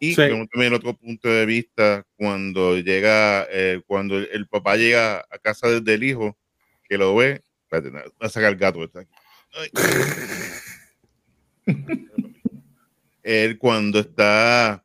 [0.00, 0.22] Y Sí.
[0.52, 5.68] también otro punto de vista cuando llega, eh, cuando el, el papá llega a casa
[5.68, 6.38] de- del hijo,
[6.88, 8.82] que lo ve, espérate, no, va a sacar el gato.
[8.84, 9.10] está aquí.
[13.22, 14.84] Él cuando está,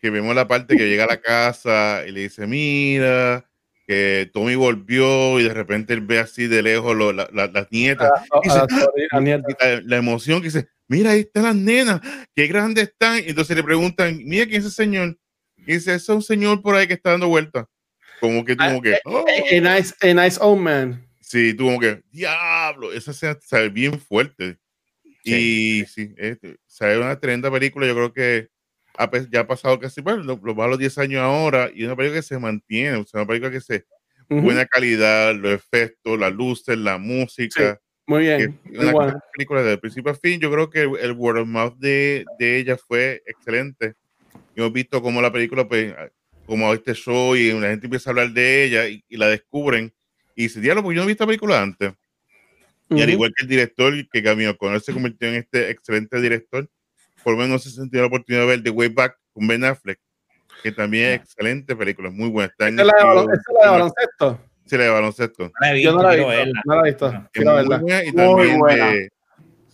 [0.00, 3.48] que vemos la parte que llega a la casa y le dice, mira,
[3.86, 7.70] que Tommy volvió y de repente él ve así de lejos lo- la- la- las
[7.70, 8.10] nietas.
[8.32, 9.44] A- Dice, a- a- a- mierda.
[9.48, 12.00] y la, la emoción que dice, mira, ahí están las nenas,
[12.34, 13.18] qué grandes están.
[13.18, 15.18] Y entonces le preguntan, mira, ¿quién es ese señor?
[15.56, 17.66] Y dice, es un señor por ahí que está dando vueltas.
[18.20, 19.24] Como que, como que, oh.
[19.26, 21.06] A nice, a nice old man.
[21.20, 24.58] sí, tú como que, diablo, esa se sabe bien fuerte.
[25.26, 28.48] Y sí, este, sabe una tremenda película, yo creo que
[29.30, 31.96] ya ha pasado casi, bueno, lo, lo va a los 10 años ahora, y una
[31.96, 33.86] película que se mantiene, o sea, una película que se,
[34.28, 34.42] Ujú.
[34.42, 37.80] buena calidad, los efectos, las luces, la música.
[38.06, 38.60] Muy bien.
[38.70, 39.20] una buena.
[39.32, 40.38] película de principio a fin.
[40.40, 43.94] Yo creo que el, el word of mouth de, de ella fue excelente.
[44.54, 45.94] Y hemos visto cómo la película, pues,
[46.46, 49.92] como este show y la gente empieza a hablar de ella y, y la descubren.
[50.36, 51.92] Y dice, diablo, pues yo no he visto esta película antes.
[52.90, 56.20] Y al igual que el director, que cambió con él se convirtió en este excelente
[56.20, 56.68] director,
[57.22, 59.98] por lo menos se sentido la oportunidad de ver The Way Back con Ben Affleck,
[60.62, 62.48] que también es excelente película, muy buena.
[62.50, 64.40] Está en Esa es la de HBO, balon- esa es la de baloncesto.
[64.64, 65.50] Sí, la de baloncesto.
[65.82, 66.28] Yo no la he visto.
[66.28, 66.62] verla.
[66.64, 67.12] No la he visto.
[67.12, 67.28] No.
[67.32, 68.86] Es muy buena y Muy también buena.
[68.90, 69.08] de-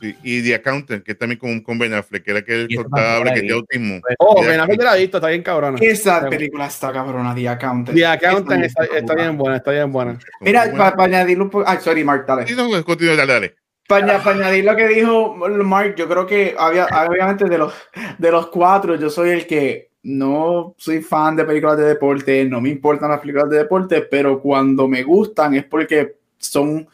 [0.00, 3.32] sí, y The Accountant, que también con, con Ben Affleck, que era esa tampoco contable
[3.32, 4.00] que tiene autismo.
[4.18, 5.78] Oh, The Ben Affleck la he visto, está bien cabrona.
[5.80, 7.96] Esa película está cabrona, The Accountant.
[7.96, 10.18] The Accountant está, está bien buena, está bien buena.
[10.40, 11.64] Mira, para añadirlo un poco.
[11.68, 12.46] Ay, sorry, Mark, dale.
[12.46, 13.54] Sí, no, pues, continúa, dale, dale.
[13.90, 17.74] Para, añadir lo que dijo Mark, yo creo que había, obviamente de los,
[18.18, 22.60] de los cuatro, yo soy el que no soy fan de películas de deporte, no
[22.60, 26.88] me importan las películas de deporte, pero cuando me gustan es porque son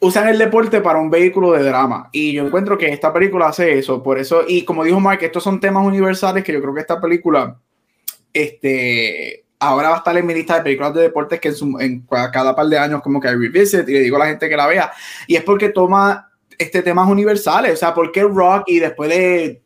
[0.00, 2.08] usan el deporte para un vehículo de drama.
[2.12, 5.42] Y yo encuentro que esta película hace eso, por eso y como dijo Mark, estos
[5.42, 7.58] son temas universales que yo creo que esta película
[8.32, 12.06] este ahora va a estar en mi lista de películas de deportes que en, en
[12.32, 14.66] cada par de años como que revisit y le digo a la gente que la
[14.66, 14.90] vea.
[15.26, 19.62] Y es porque toma este temas universales, o sea, ¿por qué Rocky después de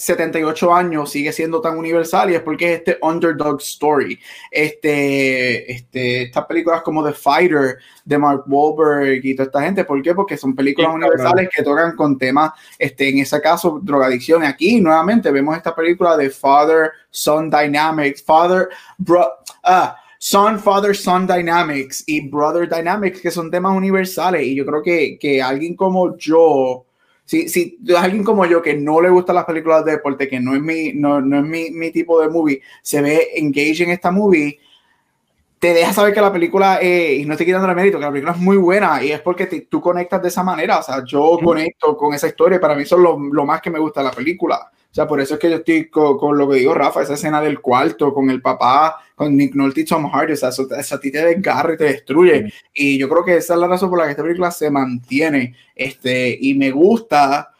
[0.00, 4.18] 78 años sigue siendo tan universal y es porque es este underdog story.
[4.50, 10.00] Este, este, estas películas como The Fighter de Mark Wahlberg y toda esta gente, ¿por
[10.00, 10.14] qué?
[10.14, 14.42] Porque son películas Sí, universales que tocan con temas, este, en ese caso, drogadicción.
[14.42, 19.26] Aquí nuevamente vemos esta película de Father Son Dynamics, Father, bro,
[19.64, 24.46] ah, Son, Father, Son Dynamics y Brother Dynamics, que son temas universales.
[24.46, 26.86] Y yo creo que, que alguien como yo,
[27.30, 30.54] si, si alguien como yo que no le gustan las películas de deporte, que no
[30.54, 34.10] es mi, no, no es mi, mi tipo de movie, se ve engaged en esta
[34.10, 34.58] movie,
[35.58, 38.10] te deja saber que la película, eh, y no estoy quitando el mérito, que la
[38.10, 40.78] película es muy buena y es porque te- tú conectas de esa manera.
[40.78, 43.60] O sea, yo conecto con esa historia y para mí eso es lo, lo más
[43.60, 44.70] que me gusta de la película.
[44.90, 47.14] O sea, por eso es que yo estoy co- con, lo que digo, Rafa, esa
[47.14, 50.32] escena del cuarto con el papá, con Nick Nolte y Tom Hardy.
[50.32, 52.52] O sea, eso, eso a ti te desgarra y te destruye.
[52.74, 55.54] Y yo creo que esa es la razón por la que esta película se mantiene.
[55.76, 57.52] Este, y me gusta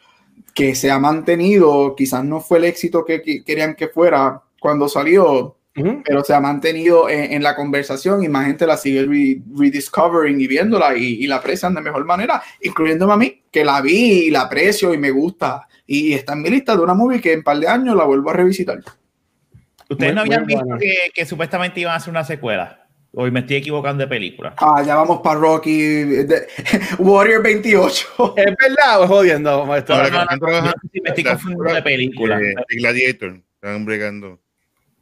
[0.55, 1.95] que se ha mantenido.
[1.95, 5.57] Quizás no fue el éxito que, que querían que fuera cuando salió,
[6.05, 10.41] Pero se ha mantenido en, en la conversación y más gente la sigue re- rediscovering
[10.41, 14.25] y viéndola y, y la aprecian de mejor manera, incluyéndome a mí, que la vi
[14.27, 15.67] y la aprecio y me gusta.
[15.87, 18.05] Y está en mi lista de una movie que en un par de años la
[18.05, 18.81] vuelvo a revisitar.
[19.89, 22.77] Ustedes Muy- no habían visto que, que supuestamente iban a hacer una secuela.
[23.13, 24.55] Hoy me estoy equivocando de película.
[24.59, 26.47] Ah, ya vamos para Rocky, de-
[26.99, 28.35] Warrior 28.
[28.37, 29.97] ¿Es verdad o es jodiendo, maestro?
[29.97, 30.73] No, no, no, no
[31.33, 32.39] confundiendo de película.
[32.39, 32.55] de,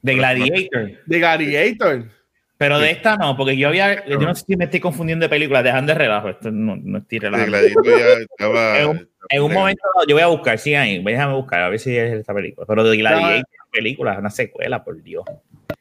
[0.02, 0.90] de Gladiator.
[1.06, 2.02] De Gladiator.
[2.04, 2.10] De.
[2.56, 4.04] Pero de esta no, porque yo había.
[4.06, 5.62] Yo no sé si me estoy confundiendo de película.
[5.62, 6.28] Dejan de relajo.
[6.28, 7.52] Esto no, no estoy De relajando.
[7.58, 8.78] Gladiator ya estaba.
[8.80, 11.78] En un- En un momento yo voy a buscar, sigan ahí, déjame buscar, a ver
[11.78, 12.66] si es esta película.
[12.66, 15.22] Pero de Gladiator, película, es una secuela, por Dios.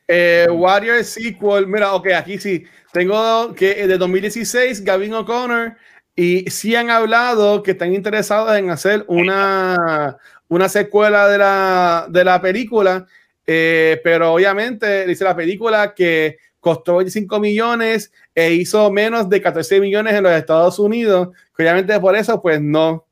[0.05, 2.65] Eh, Warrior sequel, mira, ok, aquí sí.
[2.91, 5.77] Tengo que eh, de 2016, Gavin O'Connor,
[6.13, 10.17] y sí han hablado que están interesados en hacer una,
[10.49, 13.05] una secuela de la, de la película,
[13.47, 19.79] eh, pero obviamente dice la película que costó 25 millones e hizo menos de 14
[19.79, 23.05] millones en los Estados Unidos, obviamente por eso pues no,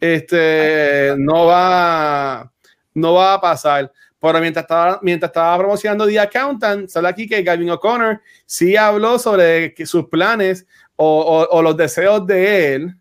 [0.00, 2.50] este, no va,
[2.94, 3.92] no va a pasar.
[4.20, 9.18] Pero mientras estaba, mientras estaba promocionando The Accountant, sale aquí que Gavin O'Connor sí habló
[9.18, 10.66] sobre sus planes
[10.96, 12.94] o- o los deseos de él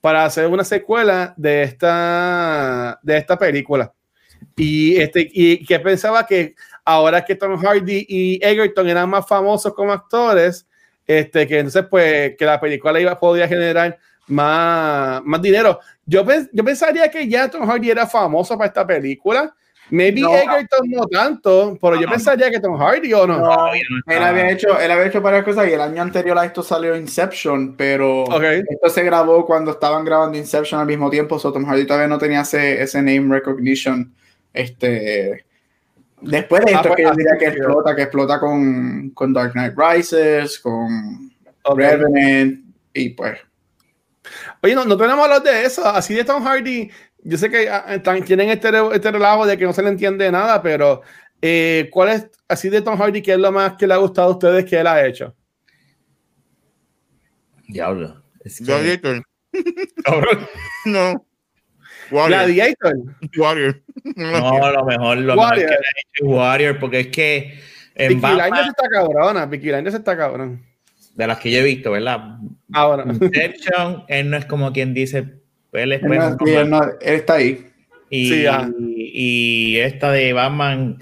[0.00, 3.92] para hacer una secuela de esta, de esta película.
[4.56, 9.72] Y, este, y que pensaba que ahora que Tom Hardy y Egerton eran más famosos
[9.74, 10.66] como actores,
[11.06, 15.78] este, que entonces pues que la película iba, podía generar más, más dinero.
[16.06, 19.54] Yo, pens- yo pensaría que ya Tom Hardy era famoso para esta película.
[19.90, 20.34] Maybe No.
[20.34, 23.38] Egerton no tanto, pero yo pensaría que Tom Hardy o no.
[23.40, 23.66] No,
[24.06, 26.96] él había hecho, él había hecho varias cosas y el año anterior a esto salió
[26.96, 28.42] Inception, pero Ok.
[28.42, 32.16] esto se grabó cuando estaban grabando Inception al mismo tiempo, so Tom Hardy todavía no
[32.16, 34.14] tenía ese, ese name recognition.
[34.52, 35.44] Este,
[36.20, 39.52] después de Ah, esto, pues, que yo diría que explota, que explota con, con Dark
[39.52, 41.30] Knight Rises, con.
[41.76, 42.60] Revenant,
[42.92, 43.38] y pues
[44.62, 45.84] Oye, no, no tenemos hablar de eso.
[45.86, 46.90] Así de Tom Hardy,
[47.22, 50.30] yo sé que ah, están- tienen este, este relajo de que no se le entiende
[50.32, 51.02] nada, pero
[51.40, 53.22] eh, ¿cuál es así de Tom Hardy?
[53.22, 55.34] ¿Qué es lo más que le ha gustado a ustedes que él ha hecho?
[57.68, 58.22] Diablo.
[58.44, 59.22] Es que-.
[60.84, 61.24] No.
[62.12, 62.38] Warrior.
[62.44, 62.94] Gladiator.
[63.36, 63.82] Warrior.
[64.16, 65.66] No, lo mejor, lo mejor Warrior.
[65.66, 67.58] que le ha hecho es Warrior, porque es que
[67.94, 69.46] en Vicky Batman, Blinders está cabrona.
[69.46, 70.62] Vicky Blinders está cabrón.
[71.14, 72.36] de las que yo he visto, ¿verdad?
[72.72, 73.04] Ahora.
[73.12, 75.18] Inception, él no es como quien dice,
[75.72, 77.66] él es él, pues, no- un sí, él no- él está ahí.
[78.08, 78.68] Y, Sí, ah.
[78.78, 80.98] y esta de Batman,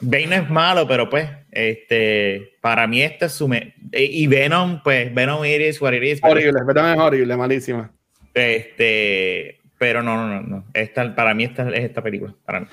[0.00, 3.46] Bane no es malo, pero pues, este, para mí esta es su...
[3.48, 6.20] me- y Venom, pues, Venom it is what it is.
[6.22, 7.92] horrible, verdad es horrible, malísima.
[8.34, 10.64] Este, pero no, no, no, no.
[10.74, 12.32] Esta, para mí esta es esta película.
[12.44, 12.66] Para mí.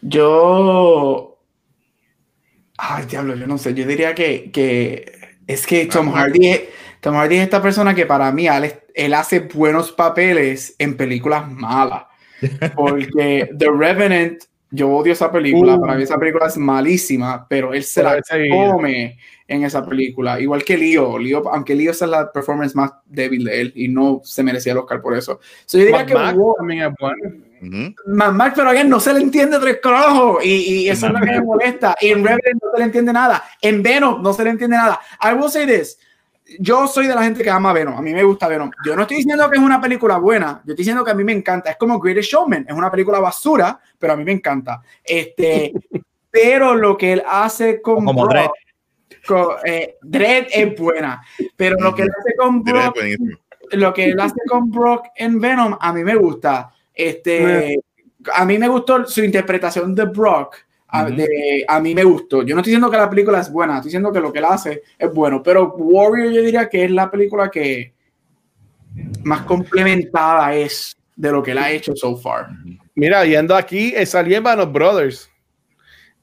[0.00, 1.38] Yo.
[2.78, 3.74] Ay, diablo, yo no sé.
[3.74, 5.12] Yo diría que, que
[5.46, 6.60] es que Tom Hardy,
[7.00, 11.46] Tom Hardy es esta persona que para mí él, él hace buenos papeles en películas
[11.50, 12.04] malas.
[12.74, 15.74] Porque The Revenant, yo odio esa película.
[15.74, 15.82] Uh.
[15.82, 20.40] Para mí esa película es malísima, pero él se la come en esa película.
[20.40, 21.18] Igual que Leo.
[21.18, 24.72] Leo aunque Leo esa es la performance más débil de él y no se merecía
[24.72, 25.40] el Oscar por eso.
[25.66, 27.44] So, yo diría Mad que Max War- también es bueno.
[27.62, 27.94] Ujú.
[28.06, 31.20] Mad Max, pero again, no se le entiende tres carajos y, y eso es lo
[31.20, 31.94] que me molesta.
[32.00, 33.42] En Revenant no se le entiende nada.
[33.60, 35.00] En Venom no se le entiende nada.
[35.22, 35.98] I will say this.
[36.58, 37.96] Yo soy de la gente que ama Venom.
[37.96, 38.70] A mí me gusta Venom.
[38.84, 40.60] Yo no estoy diciendo que es una película buena.
[40.66, 41.70] Yo estoy diciendo que a mí me encanta.
[41.70, 42.66] Es como Greatest Showman.
[42.68, 44.82] Es una película basura, pero a mí me encanta.
[45.02, 45.72] Este,
[46.30, 48.50] pero lo que él hace con Como Brock-.
[49.26, 51.22] Con- eh, Dredd es buena.
[51.56, 52.96] Pero lo que él hace con Brock
[53.72, 56.70] lo que él hace con Brock en Venom a mí me gusta.
[56.94, 57.78] Este,
[58.34, 60.56] a mí me gustó su interpretación de Brock.
[60.88, 62.42] A, de- a mí me gustó.
[62.44, 64.44] Yo no estoy diciendo que la película es buena, estoy diciendo que lo que él
[64.44, 65.42] hace es bueno.
[65.42, 67.92] Pero Warrior yo diría que es la película que
[69.24, 72.48] más complementada es de lo que él ha hecho so far.
[72.94, 75.28] Mira, yendo aquí, salió en Band of Brothers.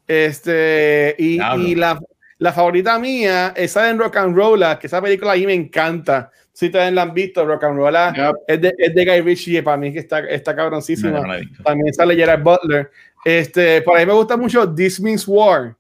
[0.08, 1.99] Este, y, y la,
[2.42, 6.32] la favorita mía, esa en Rock and Roll, que esa película ahí me encanta.
[6.52, 8.36] Si ustedes la han visto, Rock and Roll Yep.
[8.48, 11.20] es, de, es de Guy Ritchie, y para mí que está, está cabroncísima.
[11.20, 11.34] no.
[11.64, 12.89] También sale Gerard Butler.
[13.24, 15.76] Este, por ahí me gusta mucho This Means War.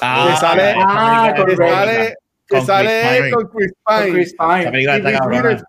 [0.00, 2.14] Ah, que sale- Ah, que es sale,
[2.48, 3.30] que Con sale Chris Pine.
[3.30, 4.12] con Chris Con Pine.
[4.12, 4.60] Chris Pine.
[4.60, 5.62] Esa película está cabrona.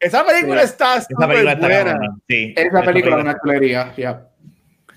[0.00, 1.98] Esa película está súper está buena.
[2.28, 2.54] Sí.
[2.56, 3.94] Esa película es una chulería.
[3.96, 4.24] yeah.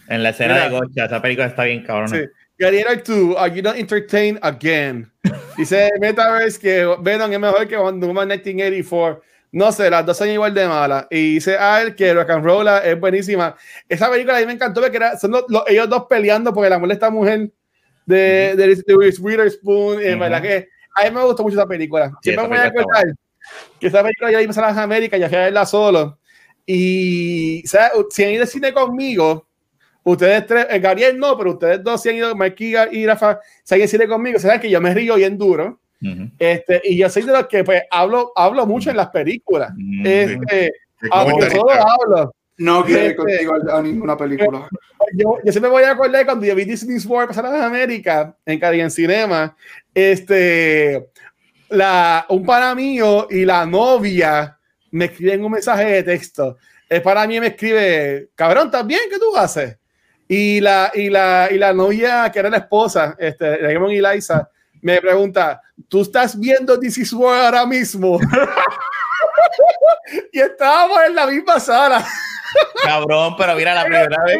[0.07, 0.65] En la escena Mira.
[0.65, 2.15] de Gocha, esa película está bien cabrona.
[2.15, 2.25] Sí.
[2.61, 5.11] Gladiator 2, Are You Not Entertained Again?
[5.57, 9.19] Dice Metaverse que Venom es mejor que Wonder Woman 1984.
[9.53, 11.07] No sé, las dos son igual de malas.
[11.09, 13.55] Y dice Al que Rock and Roll es buenísima.
[13.89, 16.63] Esa película a mí me encantó porque era, son los- los- ellos dos peleando por
[16.63, 17.51] el amor de esta mujer
[18.05, 19.99] de, de, de Witherspoon.
[19.99, 20.19] Y en Ujú.
[20.19, 22.09] verdad que a mí me gustó mucho esa película.
[22.21, 23.15] Sí, Siempre esa me voy a acordar
[23.79, 26.19] que esa película yo la en las Américas, ya fui a verla solo.
[26.63, 27.91] Y ¿sabes?
[28.11, 29.47] si han ido al cine conmigo,
[30.03, 33.75] ustedes tres, eh, Gabriel no, pero ustedes dos si han ido, Mikey y Rafa, si
[33.75, 35.79] han ido conmigo, saben que yo me río bien duro.
[36.39, 39.71] Este, y yo soy de los que pues hablo, hablo mucho en las películas.
[39.75, 40.73] Mm, Este,
[41.11, 42.33] aunque solo hablo.
[42.57, 44.67] No quiero ir Este- contigo a, ninguna película.
[45.15, 48.59] Yo, yo siempre voy a acordar cuando yo vi Disney's World pasar a América en
[48.59, 49.55] Cali en Cinema.
[49.93, 51.09] Este,
[51.69, 54.57] la, un pana mío y la novia
[54.91, 56.57] me escriben un mensaje de texto.
[56.89, 59.01] El para mí me escribe, cabrón, ¿estás bien?
[59.09, 59.77] ¿Qué tú haces?
[60.33, 64.49] Y la, y la, y la novia, que era la esposa, este, Raymond y Liza,
[64.81, 68.17] me pregunta, ¿tú estás viendo This is World ahora mismo?
[70.31, 72.07] y estábamos en la misma sala.
[72.81, 74.37] Cabrón, pero mira la primera vez.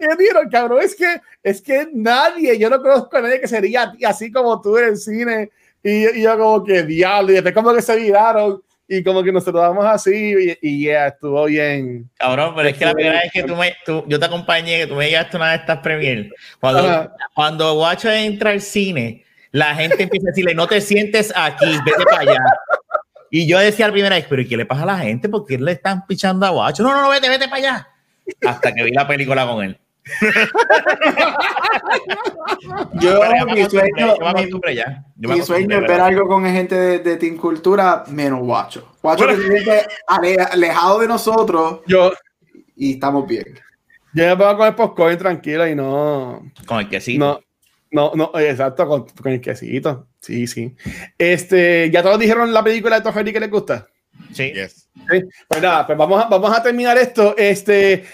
[0.00, 3.92] Ellos dijeron, cabrón, es que, es que nadie, yo no conozco a nadie que sería
[4.06, 5.50] así como tú en el cine.
[5.82, 9.32] Y, y yo como que diablo, y después como que se viraron y como que
[9.32, 12.10] nos saludamos así y, y ya estuvo bien.
[12.18, 14.86] Cabrón, pero es que la primera vez que tú me, tú- yo te acompañé, que
[14.86, 16.30] tú me llevaste a una de estas premier,
[16.60, 17.12] cuando, Ajá.
[17.34, 22.04] cuando Guacho entra al cine, la gente empieza a decirle, no te sientes aquí, vete
[22.04, 22.38] para allá.
[23.30, 25.28] Y yo decía la primera vez, pero ¿y qué le pasa a la gente?
[25.28, 26.82] ¿Por qué le están pichando a Guacho?
[26.82, 27.88] No, no, no, vete, vete para allá.
[28.46, 29.78] Hasta que vi la película con él.
[32.94, 34.14] Yo, Pero mi sueño,
[34.74, 35.04] ya.
[35.16, 38.96] Mi sueño es ver algo con gente de, de Team Cultura menos Guacho.
[39.02, 39.38] Guacho Bueno.
[39.42, 42.12] que se alejado de nosotros Yo,
[42.76, 43.44] y estamos bien.
[44.14, 47.18] yo me pongo con el popcorn tranquilo y no, Con el que sí.
[47.18, 47.40] no,
[47.90, 50.08] no, no, exacto, con, con el quesito.
[50.20, 50.74] Sí, sí.
[51.18, 53.86] Este, ya todos dijeron la película de Tom Hardy que les gusta.
[54.32, 54.52] Sí.
[54.52, 54.88] Yes.
[55.10, 57.34] Sí, Pues nada, pues vamos a, vamos a terminar esto.
[57.36, 58.04] Este,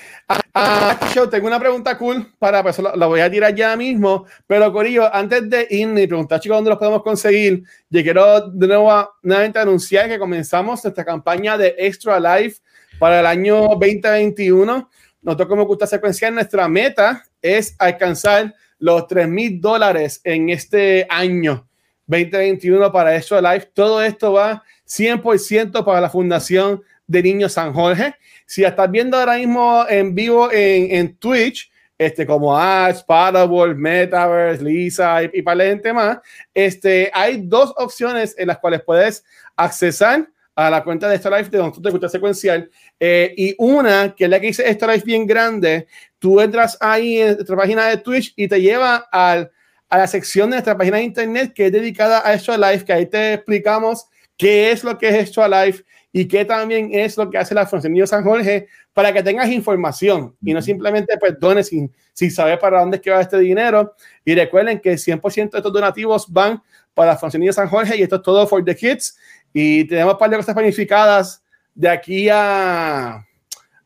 [0.58, 3.76] a, a- Show, tengo una pregunta cool para, pues la, la voy a tirar ya
[3.76, 4.26] mismo.
[4.46, 8.66] Pero Corillo, antes de irme y preguntar, chicos, dónde los podemos conseguir, yo quiero de
[8.66, 12.60] nuevo a- nuevamente anunciar que comenzamos nuestra campaña de Extra Life
[12.98, 14.90] para el año 2021.
[15.22, 21.66] Nosotros, como gusta secuenciar, nuestra meta es alcanzar los 3 mil dólares en este año
[22.06, 23.70] 2021 para Extra Life.
[23.74, 28.14] Todo esto va 100% para la Fundación de Niños San Jorge.
[28.46, 34.62] Si estás viendo ahora mismo en vivo en, en Twitch, este, como Ash, Paddleboard, Metaverse,
[34.62, 36.18] Lisa y, y para la gente más,
[36.54, 39.24] este, hay dos opciones en las cuales puedes
[39.56, 42.68] accesar a la cuenta de Extra Life de tú te gusta secuencial.
[42.98, 45.86] Eh, y una, que es la que dice Extra Life bien grande,
[46.18, 49.52] tú entras ahí en nuestra página de Twitch y te lleva al,
[49.88, 52.92] a la sección de nuestra página de internet que es dedicada a Extra Life, que
[52.92, 54.06] ahí te explicamos
[54.36, 57.66] qué es lo que es Extra Life y qué también es lo que hace la
[57.66, 62.30] Fundación Niño San Jorge para que tengas información y no simplemente pues dones sin, sin
[62.30, 63.94] saber para dónde es que va este dinero.
[64.24, 66.62] Y recuerden que el 100% de estos donativos van
[66.94, 69.18] para la Fundación Niño San Jorge y esto es todo for the kids.
[69.52, 71.42] Y tenemos un par de cosas planificadas
[71.74, 73.24] de aquí a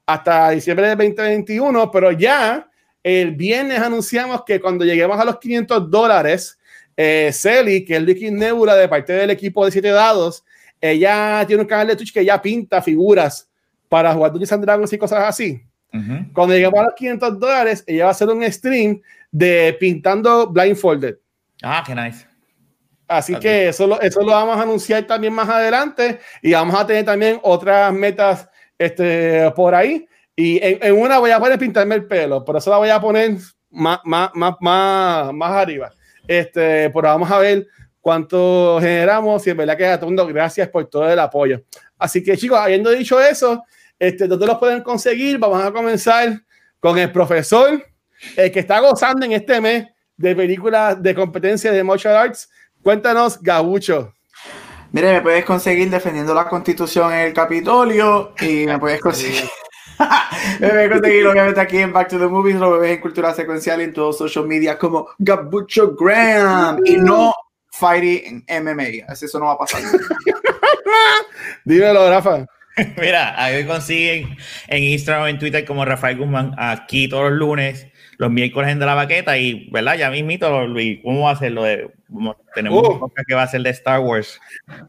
[0.06, 2.68] hasta diciembre del 2021, pero ya
[3.02, 6.58] el viernes anunciamos que cuando lleguemos a los 500 dólares,
[6.96, 10.44] eh, Celi, que es Liquid Nebula de parte del equipo de 7 dados,
[10.82, 13.48] ella tiene un canal de Twitch que ya pinta figuras
[13.88, 15.64] para jugar Dungeons and Dragons y cosas así.
[15.94, 16.32] Ujú.
[16.34, 21.16] Cuando lleguemos a los 500 dólares, ella va a hacer un stream de pintando blindfolded.
[21.62, 22.26] Ah, qué nice.
[23.06, 23.40] Así Ok.
[23.40, 27.04] que eso lo, eso lo vamos a anunciar también más adelante y vamos a tener
[27.04, 30.06] también otras metas este, por ahí.
[30.34, 33.00] Y en, en una voy a poner pintarme el pelo, pero eso la voy a
[33.00, 33.36] poner
[33.70, 35.92] más, más, más, más, más arriba.
[36.26, 37.66] Este, pero vamos a ver
[38.02, 41.62] cuánto generamos y en verdad que a todo mundo gracias por todo el apoyo.
[41.96, 43.62] Así que chicos, habiendo dicho eso,
[43.98, 45.38] este, ¿dónde los pueden conseguir?
[45.38, 46.42] Vamos a comenzar
[46.80, 47.82] con el profesor,
[48.36, 49.86] el que está gozando en este mes
[50.16, 52.50] de películas de competencia de martial arts.
[52.82, 54.12] Cuéntanos, Gabucho.
[54.90, 59.44] Mire, me puedes conseguir defendiendo la constitución en el Capitolio y me puedes conseguir.
[60.60, 63.80] me puedes conseguir obviamente aquí en Back to the Movies, lo ves en Cultura Secuencial
[63.80, 67.32] y en todos social media como Gabucho Graham y no
[67.82, 69.04] Fighting MMA.
[69.08, 69.82] Así Eso no va a pasar.
[71.64, 72.46] Dímelo, Rafa.
[72.96, 74.36] Mira, ahí me consiguen
[74.68, 77.86] en Instagram, en Twitter como Rafael Guzmán, aquí todos los lunes.
[78.18, 79.96] los miércoles en de la baqueta y, ¿verdad?
[79.98, 81.90] Ya mismito, Luis, ¿cómo va a ser lo de...
[82.54, 82.92] tenemos Uh.
[82.92, 84.38] un podcast que va a ser de Star Wars.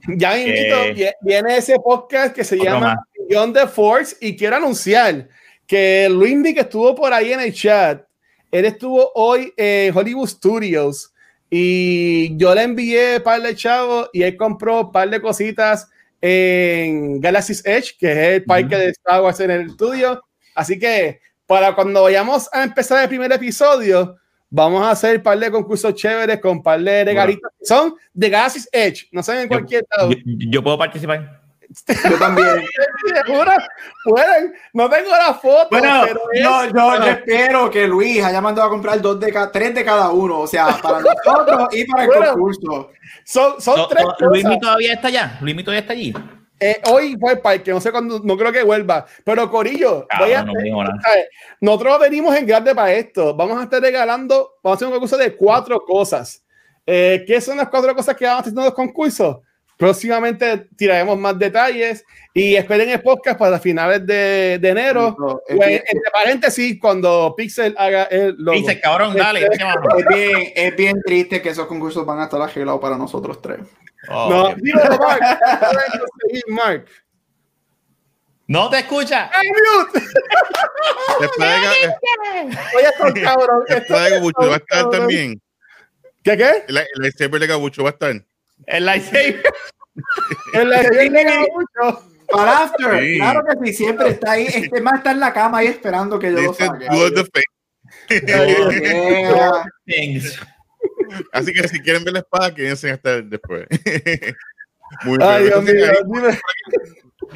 [0.08, 2.96] Ya invito, Eh, vie- viene ese podcast que se llama.
[3.28, 5.28] Beyond the Force y quiero anunciar
[5.66, 8.04] que Luindy que estuvo por ahí en el chat,
[8.52, 11.13] él estuvo hoy en Hollywood Studios
[11.56, 15.88] y yo le envié par de chavos y él compró par de cositas
[16.20, 20.20] en Galaxy's Edge, que es el parque de Star Wars en el estudio.
[20.56, 24.16] Así que para cuando vayamos a empezar el primer episodio,
[24.50, 27.94] vamos a hacer un par de concursos chéveres con un par de regalitos que son
[28.12, 30.10] de Galaxy's Edge, no son en cualquier lado.
[30.10, 31.43] Yo, yo puedo participar.
[32.10, 32.48] Yo también.
[34.06, 34.54] Pueden.
[34.74, 38.68] No tengo la foto, Bueno, pero es- yo, yo, yo espero que Luis haya mandado
[38.68, 42.04] a comprar dos de ca- tres de cada uno, o sea, para nosotros y para
[42.04, 42.32] el Bueno.
[42.34, 42.90] concurso.
[43.24, 44.28] son, son No, tres no.
[44.28, 45.38] Luismi todavía está allá.
[45.42, 46.14] Luismi todavía está allí.
[46.60, 50.28] Eh, hoy fue el parque, no sé cuándo, no creo que vuelva, pero Corillo, Cabrón,
[50.28, 50.96] voy a- no me dijo nada.
[51.02, 51.26] ¿sabes?
[51.60, 53.36] nosotros venimos en grande para esto.
[53.36, 56.44] Vamos a estar regalando, vamos a hacer un concurso de cuatro cosas.
[56.86, 59.38] Eh, ¿Qué son las cuatro cosas que vamos a hacer en los concursos?
[59.84, 65.14] Próximamente tiraremos más detalles y esperen el podcast para finales de, de enero.
[65.20, 68.58] No, Pues, bien, entre paréntesis, cuando Pixel haga el logo.
[68.58, 69.42] Dice, cabrón, dale.
[69.44, 69.76] Este- ¿qué más?
[69.98, 73.60] es bien- es bien triste que esos concursos van a estar arreglados para nosotros tres.
[74.10, 74.98] Oh, No, dímelo,
[76.48, 76.86] Mark.
[78.48, 79.30] No te escucha.
[79.34, 80.06] ¡Ay, mute!
[81.20, 81.58] Después de,
[82.78, 83.64] Oye, estos cabrón.
[83.68, 84.92] estos después de Gabucho va a estar cabrón.
[84.92, 85.42] también.
[86.24, 86.52] ¿Qué qué?
[86.70, 88.14] El, el lightsaber de Gabucho va a estar.
[88.68, 89.44] El lightsaber.
[90.54, 92.04] Que llega mucho.
[92.28, 93.18] Para After, Sí.
[93.18, 94.48] claro que sí, siempre está ahí.
[94.48, 96.88] Este más está en la cama ahí esperando que yo lo Dice saque.
[96.90, 97.10] Oh,
[98.10, 99.66] yeah.
[99.86, 100.40] Things.
[101.32, 103.68] Así que si quieren ver la espada, quédense hasta después.
[105.06, 105.66] Muy Ay, bien.
[105.66, 106.42] Dios Entonces.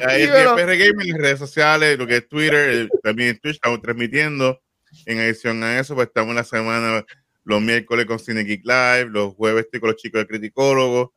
[0.04, 0.54] Ahí es Dímelo.
[0.56, 3.80] PR Gaming en las redes sociales, lo que es Twitter, eh, también en Twitch estamos
[3.80, 4.60] transmitiendo.
[5.06, 7.04] En adición a eso, pues estamos en la semana,
[7.48, 11.08] los miércoles con Cine Geek Live, los jueves estoy con los chicos de Criticólogos.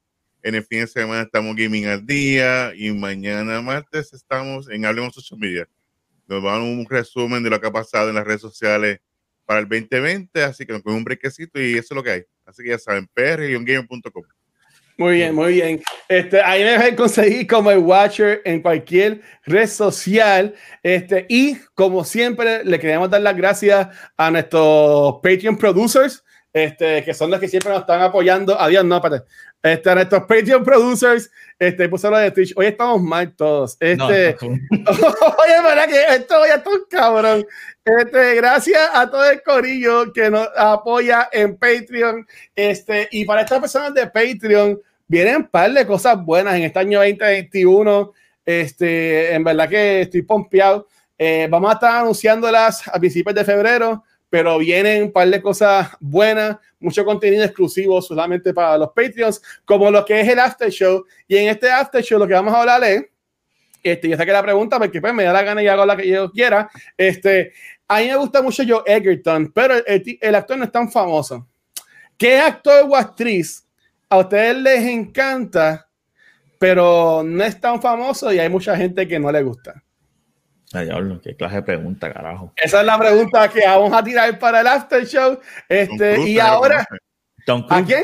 [0.42, 5.14] En el fin de semana estamos Gaming al Día y mañana martes estamos en Hablemos
[5.14, 5.68] Social Media.
[6.28, 9.02] Nos van un resumen de lo que ha pasado en las redes sociales
[9.46, 12.24] para el 2020, así que nos un brequecito y eso es lo que hay.
[12.46, 14.24] Así que ya saben, pr-gamer.com.
[14.98, 15.82] Muy bien, muy bien.
[16.08, 20.54] Este, ahí me dejan conseguir como el Watcher en cualquier red social.
[20.84, 23.88] Este, y como siempre, le queremos dar las gracias
[24.18, 26.24] a nuestros Patreon producers,
[26.54, 28.60] este, que son los que siempre nos están apoyando.
[28.60, 29.26] Adiós, no, espérate.
[29.64, 31.30] Este, nuestros Patreon producers,
[31.60, 32.54] este, puse lo de Twitch.
[32.56, 33.78] Hoy estamos mal todos.
[33.98, 37.46] No, Este, tú- Oye, ¿verdad que esto voy a estar cabrón?
[37.86, 42.26] Este, gracias a todo el corillo que nos apoya en Patreon.
[42.56, 46.80] Este, y para estas personas de Patreon, vienen un par de cosas buenas en este
[46.80, 48.14] año 2021.
[48.46, 50.88] Este, en verdad que estoy pompeado.
[51.18, 55.90] Eh, vamos a estar anunciándolas a principios de febrero, pero vienen un par de cosas
[56.00, 61.06] buenas, mucho contenido exclusivo solamente para los Patreons, como lo que es el After Show.
[61.28, 63.06] Y en este After Show lo que vamos a hablar es
[63.84, 66.08] este, yo saqué la pregunta porque pues, me da la gana y hago la que
[66.08, 66.70] yo quiera.
[66.96, 67.52] Este,
[67.90, 71.46] a mí me gusta mucho Joe Egerton, pero el, el actor no es tan famoso.
[72.18, 73.68] ¿Qué actor o actriz
[74.08, 75.90] a ustedes les encanta,
[76.58, 79.84] pero no es tan famoso y hay mucha gente que no le gusta?
[80.74, 82.54] Ay, diablo, qué clase de pregunta, carajo.
[82.56, 85.40] Esa es la pregunta que vamos a tirar para el after show.
[85.68, 86.86] Este, Cruise, y ahora,
[87.70, 88.04] ¿A quién?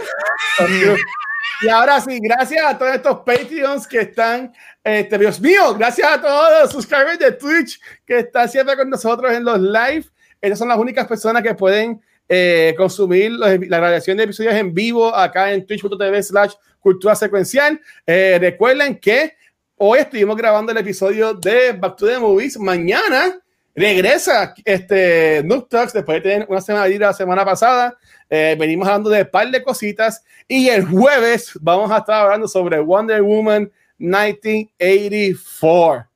[1.61, 4.53] y ahora sí, gracias a todos estos Patreons que están,
[4.83, 9.31] este, Dios mío, gracias a todos los subscribers de Twitch que están siempre con nosotros
[9.31, 10.05] en los live.
[10.41, 14.73] Estas son las únicas personas que pueden eh, consumir los- la grabación de episodios en
[14.73, 17.79] vivo acá en twitch.tv slash cultura secuencial.
[18.05, 19.37] Eh, recuerden que
[19.77, 22.57] hoy estuvimos grabando el episodio de Back to the Movies.
[22.57, 23.39] Mañana
[23.75, 27.95] regresa este Noob Talks después de tener una semana de la semana pasada.
[28.29, 32.47] Eh, venimos hablando de un par de cositas y el jueves vamos a estar hablando
[32.47, 36.07] sobre Wonder Woman 1984.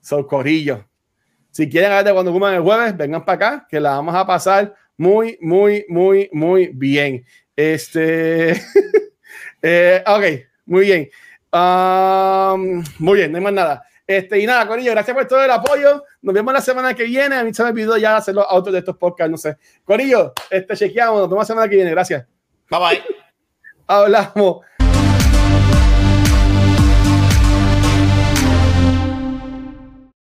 [0.00, 0.88] So, Corillo.
[1.50, 4.26] Si quieren hablar de Wonder Woman el jueves, vengan para acá, que la vamos a
[4.26, 7.26] pasar muy, muy, muy, muy bien.
[7.54, 8.52] Este.
[9.62, 10.24] eh, ok,
[10.64, 11.10] muy bien.
[11.52, 13.84] Um, muy bien, no hay más nada.
[14.06, 16.04] Este, y nada, Corillo, gracias por todo el apoyo.
[16.22, 17.36] Nos vemos la semana que viene.
[17.36, 19.56] A mí se me olvidó ya hacer los autos de estos podcasts, no sé.
[19.84, 21.20] Corillo, este, chequeamos.
[21.20, 21.90] Nos vemos la semana que viene.
[21.90, 22.26] Gracias.
[22.70, 23.02] Bye bye.
[23.86, 24.60] Hablamos.